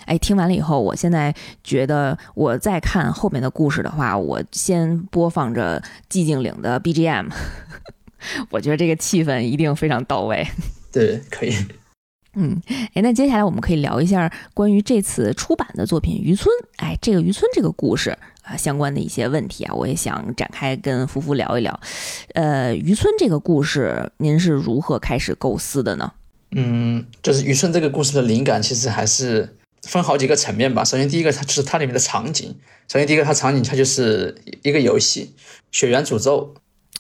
[0.06, 7.30] 哎，听完了以后，我现在觉得我再看后面的故事的话，我先播放着寂静岭的 BGM，
[8.52, 10.48] 我觉得这个气氛一定非常到位。
[10.92, 11.54] 对，可以。
[12.36, 12.62] 嗯，
[12.94, 16.48] 哎，那接下来我们可以聊一下关于这次出版的作品《渔村》。
[16.78, 18.16] 哎，这个渔村这个故事
[18.48, 21.80] 啊、相关的一些问题啊，我也想展开跟夫妇聊一聊。
[22.34, 26.14] 呃，渔村这个故事，您是如何开始构思的呢？
[26.52, 30.82] 嗯，就是渔村这个故事的灵感，其实还是分好几个层面吧。
[30.84, 32.56] 首先，第一个它就是它里面的场景。
[32.88, 34.34] 首先，第一个它场景它就是
[34.64, 35.34] 一个游戏
[35.72, 36.54] 《血缘诅咒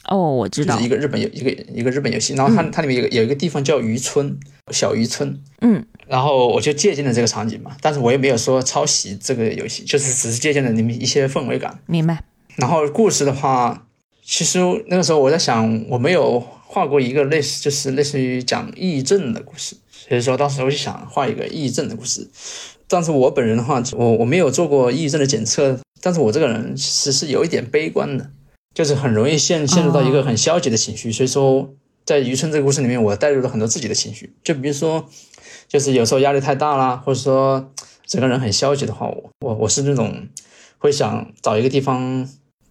[0.09, 2.33] 哦，我》，知道就是一，个日本游一个一个日本游戏。
[2.33, 4.37] 然后它、它里面有个有一个地方叫渔村，
[4.71, 5.39] 小渔村。
[5.61, 11.79] 嗯，然后我就借鉴了这个场景嘛，但是我也没有说抄袭这个游戏，就是只是借鉴了里面一些氛围感。
[11.85, 12.23] 明白。
[12.57, 13.87] 然后故事的话，
[14.23, 22.29] 其实那个时候我在想，我没有画过一个类似，就是类似于讲抑郁症的故事，所以说当时我就想画一个抑郁症的故事。
[22.87, 28.29] 但是我本人的话，我我没有做过抑郁症的检测，但是我这个人其实是有一点悲观的，
[28.73, 31.11] 就是很容易陷陷入到一个很消极的情绪。
[31.11, 31.69] 所以说，
[32.07, 35.05] 在渔村这个故事里面，我带入了很多自己的情绪，就比如说，
[35.67, 37.73] 就是有时候压力太大啦，或者说
[38.05, 40.25] 整个人很消极的话，我我我是那种
[40.77, 42.25] 会想找一个地方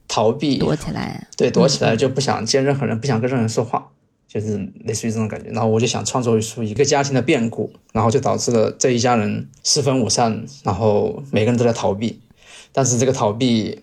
[0.09, 1.29] 逃避，躲起来。
[1.37, 3.91] 对，躲起来就不想见任何人，不想跟任何人说话，
[4.27, 5.51] 就是类似于这种感觉。
[5.51, 12.23] 然后我就想创作出一个家庭的变故，然后就导致了这一家人四分五散，然后每个人都在逃避，
[12.73, 13.83] 但是这个逃避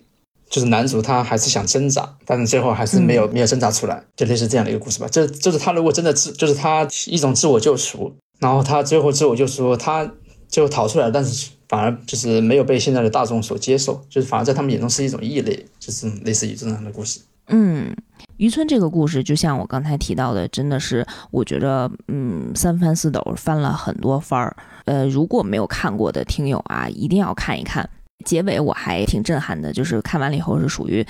[0.54, 5.08] 就是男主他还是想挣扎，但是最后还是没有、没有挣扎出来，就类似这样的一个故事吧。
[5.10, 10.08] 这就是他如果真的自，就是他一种自我救赎，然后他最后自我救赎，他
[10.46, 17.18] 最后逃出来，但是反而就是没有被现在的大众所接受，就是反而在他们眼中是一种异类，就是类似于这样的故事。
[17.48, 17.92] 嗯，
[18.36, 24.56] 渔村这个故事，就像我刚才提到的，真的是我觉得，嗯，三翻四抖翻了很多番儿。
[24.84, 27.90] 呃，如果没有看过的听友啊，一定要看一看。
[28.24, 31.04] 结尾我还挺震撼的，就是看完了以后是属于，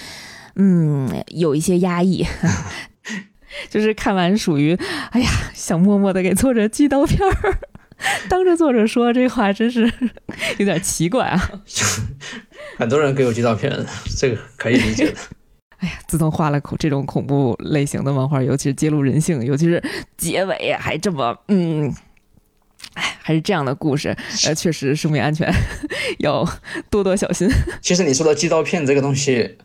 [0.57, 2.25] 嗯，有一些压抑，
[3.71, 4.75] 就是看完属于，
[5.11, 7.59] 哎呀，想默默的给作者寄刀片儿。
[8.29, 9.91] 当着作者说这话，真是
[10.59, 11.51] 有点奇怪啊！
[12.77, 13.73] 很多人给我寄照片，
[14.19, 15.15] 这个可以理解的。
[15.79, 19.83] 哎呀，自从画了恐这种恐怖类型的漫画，尤其是揭露人性，尤其是
[20.17, 21.95] 结尾还这么嗯，
[22.95, 25.53] 哎，还是这样的故事，呃，确实生命安全
[26.19, 26.49] 要
[26.91, 27.49] 多多小心。
[27.83, 29.57] 其实你说的寄刀片这个东西，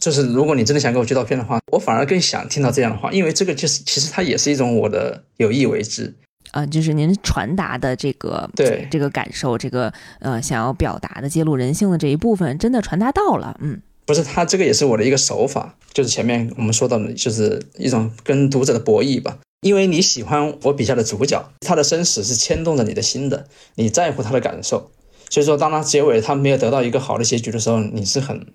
[0.00, 6.14] 就是如果你真的想给我寄刀片的话，我反而更想听到这样的话，因为这个就是其实它也是一种我的有意为之。
[6.52, 13.54] 啊、就是您传达的这个对这个感受，这个呃想要表达的揭露人性的这一部分，真的传达到了。
[13.60, 19.36] 嗯，不是，他这个也是我的一个手法，就是前面我们说到的，就是一种跟读者的博弈吧。
[19.66, 24.92] 因为你喜欢我笔下的主角，他的生死是牵动着你的心的，你在乎他的感受，
[25.28, 28.46] 所以说当他结尾他没有得到一个好的结局的时候，你是很，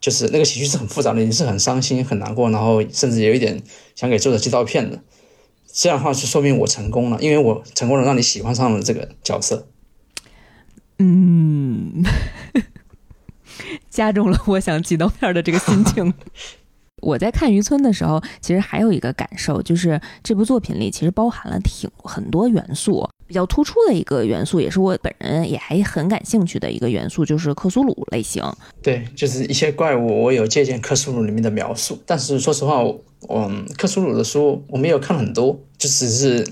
[0.00, 3.60] 就是那个情绪是很复杂的，你是很伤心、很难过，然后甚至有一点
[3.96, 5.00] 想给作者寄刀片的。
[5.72, 9.66] 这样的话就说明我成功了，因为我成功了让你喜欢上了这个角色。
[10.98, 12.04] 嗯，
[13.90, 16.14] 加重了我想寄刀片的这个心情。
[17.00, 23.08] 我在看渔村的时候，其实还有一个感受，就是这部作品里其实包含了挺很多元素。
[23.26, 28.42] 比较突出的一个元素，也是我本人也还很感兴趣的一个元素，就是克苏鲁类型。
[28.82, 36.44] 对，就是一些怪物，我有借鉴克苏鲁里面的描述，但是说实话，我嗯，克苏鲁的书我没有看很多，就只是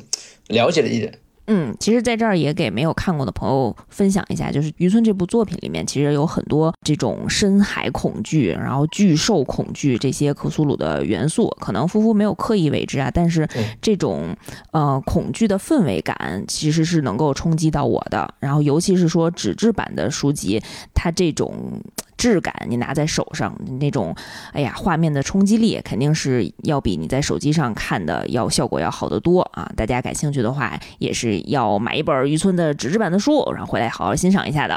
[0.46, 1.12] 了解了一点。
[1.50, 13.48] 嗯，其实在这儿也给没有看过的朋友分享一下，就是《渔村》这部作品里面，其实有很多这种深海恐惧，然后巨兽恐惧这些克苏鲁的元素，可能夫妇没有刻意为之啊，但是
[13.80, 14.36] 这种
[14.72, 18.28] 呃恐惧的氛围感其实是能够冲击到我的。
[18.40, 21.80] 然后尤其是说纸质版的书籍，它这种
[22.18, 24.14] 质感，你拿在手上那种，
[24.52, 29.70] 哎呀，画面的冲击力肯定是要比你在手机上看的要效果要好得多啊！
[29.76, 34.74] 大家感兴趣的话，也是要买一本渔村的纸质版的书，然后回来好好欣赏一下的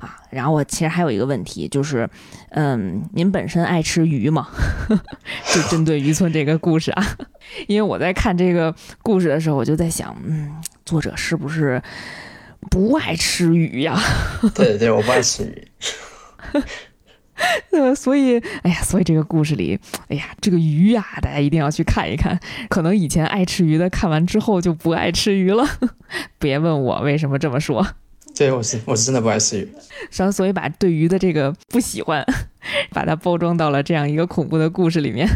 [0.00, 0.16] 啊。
[0.30, 2.08] 然后我其实还有一个问题，就是，
[2.50, 4.48] 嗯，您本身爱吃鱼吗？
[5.54, 7.16] 就针对渔村这个故事啊，
[7.68, 11.82] 因为我在看这个故事的时候，我就在想，嗯，作者是不是
[12.70, 13.98] 不爱吃鱼呀？
[14.54, 15.68] 对对，我不爱吃鱼。
[17.70, 19.78] 呃，所以，哎呀，所以这个故事里，
[20.08, 22.38] 哎呀，这个鱼呀，大家一定要去看一看。
[22.68, 25.64] 可能以前爱吃鱼的，看完之后就不爱吃鱼了。
[26.40, 27.86] 别问我为什么这么说。
[28.34, 29.68] 对，我是我是真的不爱吃鱼。
[30.16, 32.24] 然后所以把对鱼的这个不喜欢，
[32.90, 35.28] 把它包装到了这样一个恐怖的故事里面。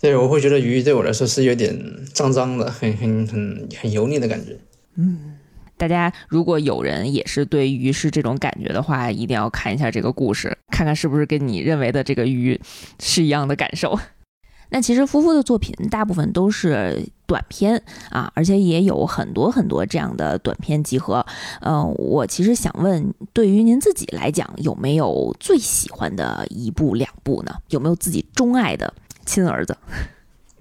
[0.00, 1.74] 对，我会觉得鱼对我来说是有点
[2.12, 4.58] 脏脏的，很很很很油腻的感觉。
[4.96, 5.37] 嗯。
[5.78, 12.60] 大家如果有人也是对鱼是这种感觉的话，一定要看一下这个故事，看看是不是跟你认为的这个鱼
[13.00, 13.98] 是一样的感受。
[14.70, 21.24] 那其实夫妇的作品大部分都是短片啊，而且也有很多很多这样的短片集合。
[21.60, 27.54] 嗯，我其实想问，对于您自己来讲，有没有最喜欢的一部两部呢？
[27.70, 28.92] 有没有自己钟爱的
[29.24, 29.76] 亲儿子？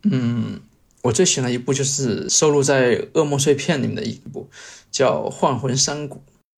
[0.04, 0.62] 嗯。
[1.04, 4.50] 我最喜欢的一部就是收录在《噩梦碎片》里面的一部，
[4.92, 6.18] 叫《幻魂山谷》。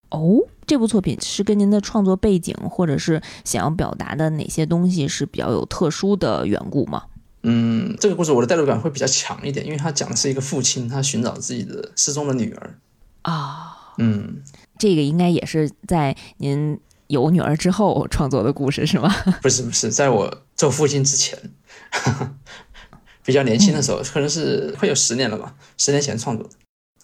[0.09, 7.03] 哦，这部作品是跟您的创作背景或者是想要表达的哪些东西是比较有特殊的缘故吗？
[7.43, 12.79] 嗯，这个故事我的代入感会比较强一点，因为它讲的是一个父亲他寻找自己的失踪的女儿。
[13.21, 14.41] 啊，嗯，
[14.77, 19.13] 这个应该也是在您有女儿之后创作的故事是吗？
[19.41, 21.37] 不是不是，在我做父亲之前。
[23.23, 26.53] 比较年轻的时候，可能是会有十年了吧，十年前创作的。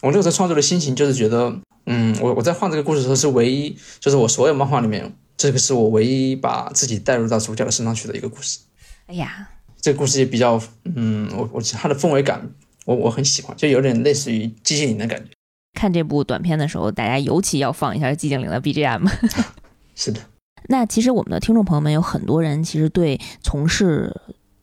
[0.06, 1.52] 我那个时候创作的心情就是觉得，
[1.88, 8.60] 嗯，我我在画这个故事的时候是唯一，就是我所有漫画里面，这个是我唯一把自己带入到主角的身上去的一个故事。
[9.08, 9.50] 哎呀，
[9.82, 12.48] 这个故事也比较，嗯，我我它的氛围感，
[12.86, 15.32] 我我很喜欢，就有点类似于寂静岭的感觉。
[15.74, 19.10] 看这部短片的时候，大家尤其要放一下寂静岭的 BGM。
[19.96, 20.22] 是的。
[20.70, 24.16] 那其实我们的听众朋友们有很多人，其实对从事。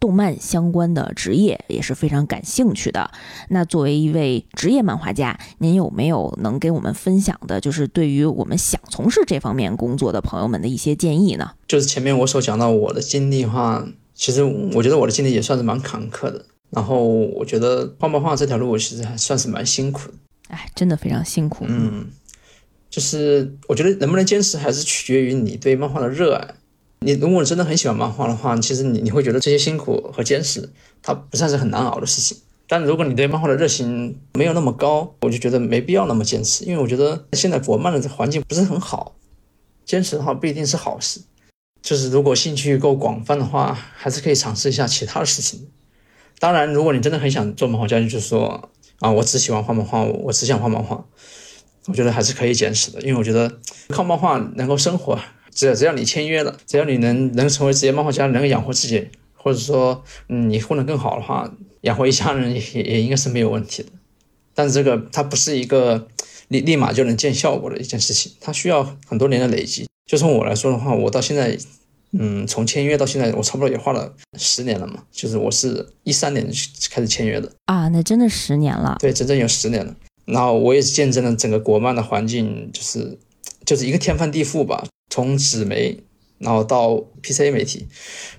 [0.03, 3.09] 动漫相关的职业也是非常感兴趣的。
[3.51, 11.53] 那作为一位职业漫画家，您有没有能给我们分享的，就是对于我们想从事这方面工作的朋友们的一些建议呢？
[11.69, 14.43] 就是前面我所讲到我的经历的话，其实
[14.75, 16.45] 我觉得我的经历也算是蛮坎坷的。
[16.71, 20.15] 然后我觉得画漫画这条路其实还算是蛮辛苦的。
[20.49, 21.65] 哎，真的非常辛苦。
[21.69, 22.07] 嗯，
[22.91, 26.55] 就是我觉得能不能坚持，还是取决于你对漫画的热爱。
[27.05, 30.71] 你如果真的很喜欢漫画的话，其实你你会觉得这些辛苦和坚持，
[31.03, 32.39] 它不算是很难熬的事情。
[32.69, 39.17] 但如果你对漫画的热情没有那么高，我就觉得没必要那么坚持，因为我觉得现在国漫的环境不是很好，
[39.85, 41.21] 坚持的话不一定是好事。
[41.83, 45.69] 就是如果兴趣够广泛的话，还是可以尝试一下其他的事情。
[46.39, 51.05] 当然，如果你真的很想做漫画家，就是说啊，我只喜欢画漫画，我只想画漫画，
[51.89, 55.19] 我觉得还是可以坚持的，因为我觉得靠漫画能够生活。
[55.55, 63.91] 只要只要你签约了，只要你能能成为职业漫画家，能够养活自己，或者说，嗯，你混得更好的话，养活一家人也也应该是没有问题的。
[64.55, 66.09] 但是这个它不是一个
[66.49, 69.87] 立立马就能见效果的一件事情，它需要很多年的累积。
[70.07, 71.57] 就从我来说的话，我到现在，
[72.13, 75.05] 嗯，从签约到现在，我差不多也花了十年了嘛。
[75.11, 76.47] 就是我是一三年
[76.91, 78.97] 开始签约的啊，那真的十年了。
[79.01, 79.95] 对，整整有十年了。
[80.25, 83.19] 然后我也是见证了整个国漫的环境，就是
[83.65, 84.87] 就是一个天翻地覆吧。
[85.11, 85.99] 从纸媒，
[86.39, 87.87] 然后到 PC 媒体，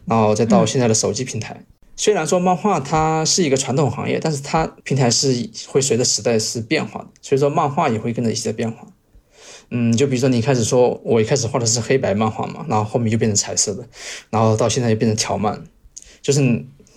[0.05, 1.63] 然后再到现在的手机平台。
[1.95, 8.87] 虽然说漫画它是一个传统行业，但是它平台是会随着时代是变化的，所以说漫画也会跟着一起在变化。
[9.69, 13.87] 嗯，就比如说你开始说我一开始画的是黑白漫画嘛，然后后面就变成彩色的，
[14.31, 15.63] 然后到现在又变成条漫，
[16.21, 16.41] 就是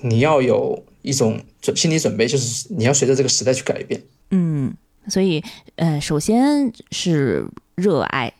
[0.00, 4.02] 你要有一种准心理准备，就是你要随着这个时代去改变。
[4.30, 4.74] 嗯，
[5.08, 5.44] 所以
[5.76, 7.46] 呃，首先是
[7.76, 8.32] 热爱。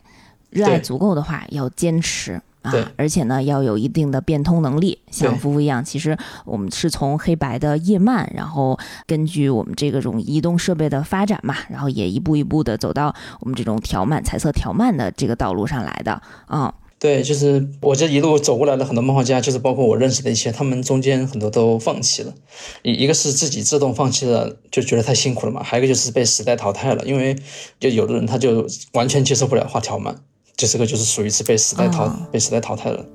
[0.49, 2.73] 热爱足够的话，要坚持啊！
[2.95, 4.97] 而且呢，要有一定的变通能力。
[5.11, 16.73] 像夫妇一样，其实我们是从黑白的叶漫，然后根据我们这个种移动设备的发展嘛，然后也一步一步的走到我们这种条漫、彩色条漫的这个道路上来的啊。
[16.99, 22.33] 对，就是我这一路走过来的很多漫画家，就是包括我认识的一些，他们中间很多都放弃了。
[22.81, 27.35] 一一个是自己自动放弃了，就觉得太辛苦了嘛；还有一个就是被时代淘汰了，因为
[27.79, 30.15] 就有的人他就完全接受不了画条漫。
[30.55, 33.05] 这是个就是属于是被时代淘被时代淘汰了，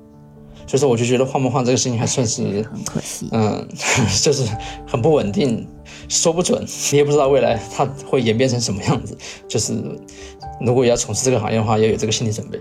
[0.65, 3.67] 所以说我就觉得画漫画这个事情还算是很可惜，嗯，
[4.23, 4.45] 就是
[4.87, 5.67] 很不稳定，
[6.07, 9.17] 说不准，你也不知道未来它会演变成什么样子。
[9.45, 9.73] 就是
[10.61, 12.57] 如果要从事这个行业的话，要有这个心理准备。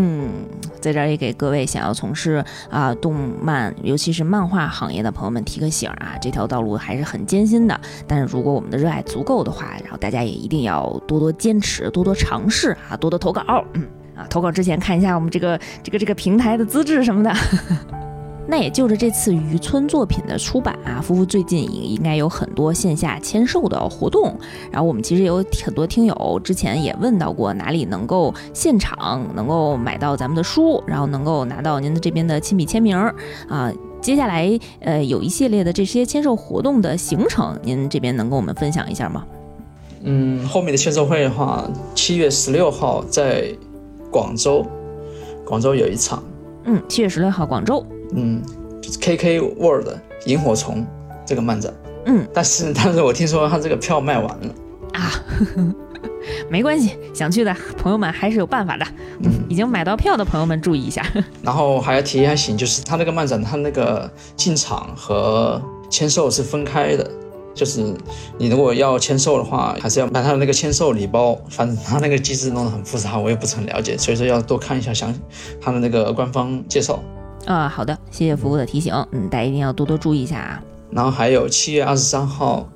[0.00, 0.46] 嗯，
[0.80, 7.78] 在这儿也给各位想要从事啊动漫，尤其是漫画行业的朋友们提个醒啊，这条道路还是很艰辛的。
[8.06, 13.42] 但是如果我们的热爱足够的话，然后大家也一定要多多坚持，多多尝试啊，多多投稿。
[13.74, 13.84] 嗯
[14.16, 17.32] 啊，投稿之前看一下我们这个这个这个平台的资质什么的。
[18.50, 24.34] 那也就是这次渔村作品的出版啊，夫妇最近应应该有很多线下签售的活动。
[24.72, 33.70] 然后我们其实有很多听友之前也问到过，哪里能够现场能够买到咱们的书，然后能够拿到您的这边的亲笔签名啊。
[34.00, 39.26] 接下来呃有一系列的这些签售活动的行程，您这边能跟我们分享一下吗？
[40.04, 43.52] 嗯，后面的签售会的话，七月十六号在
[44.10, 44.64] 广州，
[45.44, 46.22] 广州有一场。
[46.64, 47.84] 嗯，七月十六号广州。
[48.14, 48.42] 嗯
[49.00, 49.88] ，KK World
[50.26, 50.86] 萤火虫
[51.26, 51.72] 这个漫展，
[52.06, 54.54] 嗯，但是但是我听说他这个票卖完了。
[54.94, 55.74] 啊呵呵，
[56.50, 58.86] 没关系，想去的朋友们还是有办法的，
[59.22, 61.04] 嗯，已经买到票的朋友们注意一下。
[61.42, 67.08] 然 后还要提一下醒，就是他那个漫展，他那个进场和签售是分开的，
[67.54, 67.94] 就是
[68.38, 75.14] 你如果要签售的话，还是要买他的那个签售礼包，反正他那个机制弄得很复杂，我也不是很了解，所以说要多看一下详
[75.60, 76.98] 他的那个官方介绍。
[77.48, 80.62] 啊，好的，谢谢服务的提醒，嗯，大家一定要多多注意一下啊。
[80.90, 82.68] 然后还有七月二十三号，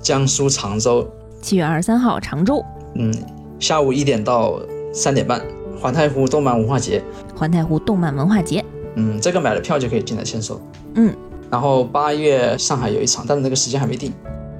[0.00, 1.06] 江苏常州。
[1.42, 2.64] 七月二十三号，常州。
[2.94, 3.12] 嗯，
[3.58, 4.58] 下午一点到
[4.90, 5.42] 三点半，
[5.78, 7.02] 环太湖动漫文化节。
[7.34, 8.64] 环太湖动漫文化节。
[8.94, 10.58] 嗯，这个买了票就可以进来签售。
[10.94, 11.14] 嗯，
[11.50, 14.10] 然后八月上海有一场，但是那个时间还没定。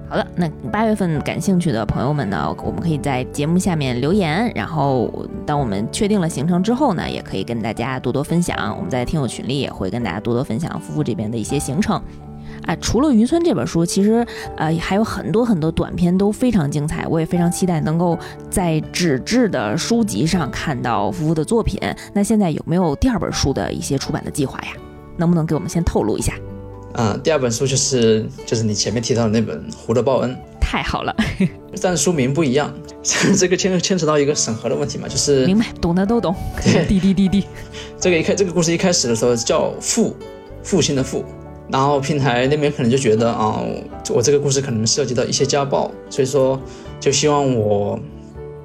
[0.09, 5.11] 好的，那八月份感兴趣的朋友们呢，我们可以在节目下面留言，然后
[5.45, 8.73] 当我们确定了行程之后呢，也可以跟大家多多分享。
[8.77, 12.01] 我们在听友群里也会跟大家多多分享夫妇这边的一些行程。
[12.67, 14.25] 啊，除了渔村这本书，其实
[14.57, 18.17] 呃还有很多很多短片都非常精彩，我也非常期待能够
[18.49, 21.81] 在纸质的书籍上看到夫妇的作品。
[22.13, 24.69] 那现在有没有第二本书的一些出版的计划呀？
[25.17, 26.33] 能不能给我们先透露一下？
[26.99, 30.30] 嗯，第二本书就是就是你前面提到的那本《胡的报恩》，
[30.61, 31.14] 太好了，
[31.82, 32.72] 但书名不一样，
[33.36, 36.34] 这个牵牵扯到一个审核的问题嘛，就是明白，懂的都懂，
[36.88, 37.44] 滴滴滴滴。
[38.01, 40.16] 这个一开这个故事一开始的时候叫父
[40.62, 41.24] 父亲的父，
[41.68, 43.61] 然后平台那边可能就觉得啊，
[44.11, 46.59] 我这个故事可能涉及到一些家暴，所以说
[46.99, 47.99] 就希望我。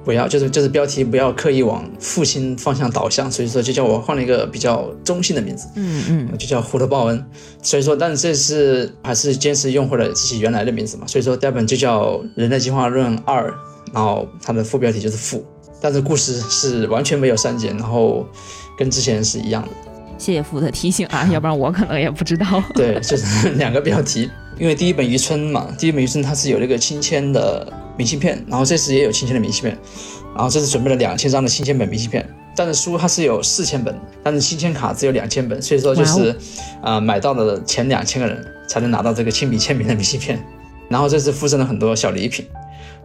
[0.04, 7.24] 不要，就是就是标题不要刻意往父亲方向导向，所以说就叫我换了一个比较中性的名字，嗯嗯，就叫胡德报恩。
[7.62, 13.48] 所以说，但是这次还是坚持用回了自己原来的名字嘛，所以说第二本就叫《人类进化论二》，
[13.92, 15.44] 然后它的副标题就是父，
[15.80, 18.26] 但是故事是完全没有删减，然后
[18.76, 19.68] 跟之前是一样的。
[20.18, 22.62] 谢谢父的提醒啊，要不然我可能也不知道。
[22.74, 24.30] 对，就是 两个标题，
[24.62, 27.66] 因为第一本渔村嘛，第一本渔村它是有那个亲签的。
[27.94, 29.76] 明信片，然后这次也有亲签的明信片，
[30.34, 36.34] 然后这次准备了两千张的亲签本明信片，但是书它是有四千本，但是亲签卡只有两千本，所以说就是，
[36.80, 40.42] 啊，买到的前两千个人才能拿到这个亲笔签名的明信片，
[40.88, 42.46] 然后这次附赠了很多小礼品，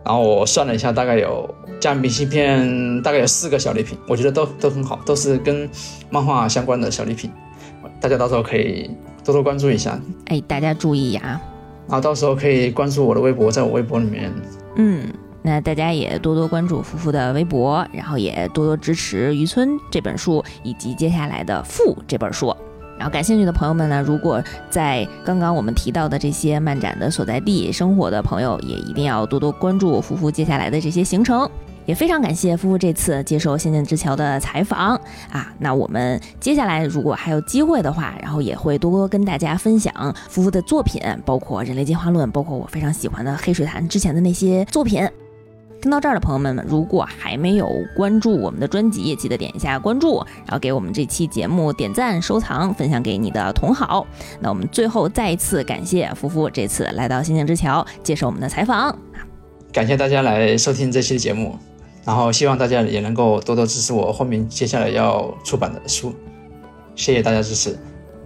[0.05, 5.69] 然后我算了一下，大概有加明信片大概有四个小礼品，我觉得都都很好，都是跟
[6.09, 7.29] 漫画相关的小礼品，
[7.99, 8.89] 大家到时候可以
[9.27, 9.99] 多多关注一下。
[10.27, 11.41] 哎，大家注意呀，
[11.85, 14.31] 然后到时候可以关注我的微博，在我微博里面。
[14.77, 15.05] 嗯，
[15.41, 22.55] 那大家也多多关注夫妇的微博，然后也多多支持《渔村》这本书以及接下来的《富》这本书。
[22.97, 31.47] 然后感兴趣的朋友们呢，如果在刚刚我们提到的这些漫展的所在地生活的朋友，也一定要多多关注夫妇接下来的这些行程。
[31.87, 34.95] 也非常感谢夫妇这次接受《仙剑之桥》的采访
[35.31, 35.51] 啊！
[35.57, 45.09] 那我们接下来如果还有机会的话，然后也会多多跟大家分享夫妇的作品，包括《人类进化论》，包括我非常喜欢的《黑水潭》之前的那些作品。
[45.79, 54.05] 听到这儿的朋友们，如果还没有关注我们的专辑，记得点一下关注，然后给我们这期节目点赞、收藏、分享给你的同好。
[54.41, 58.93] 那我们最后再一次感谢夫妇这次来到《仙剑之桥》接受我们的采访，
[59.71, 61.55] 感谢大家来收听这期节目。
[62.07, 66.15] 然后希望大家也能够多多支持我后面接下来要出版的书，
[66.95, 67.77] 谢谢大家支持。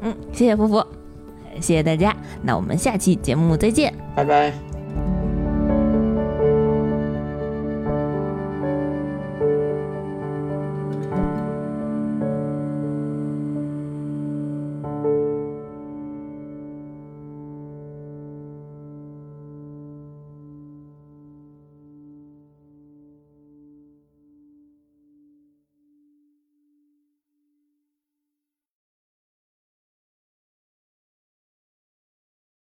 [0.02, 0.86] 嗯，谢谢夫妇，
[1.56, 2.16] 谢谢大家。
[2.44, 4.71] 那我们下期节目再见，拜拜。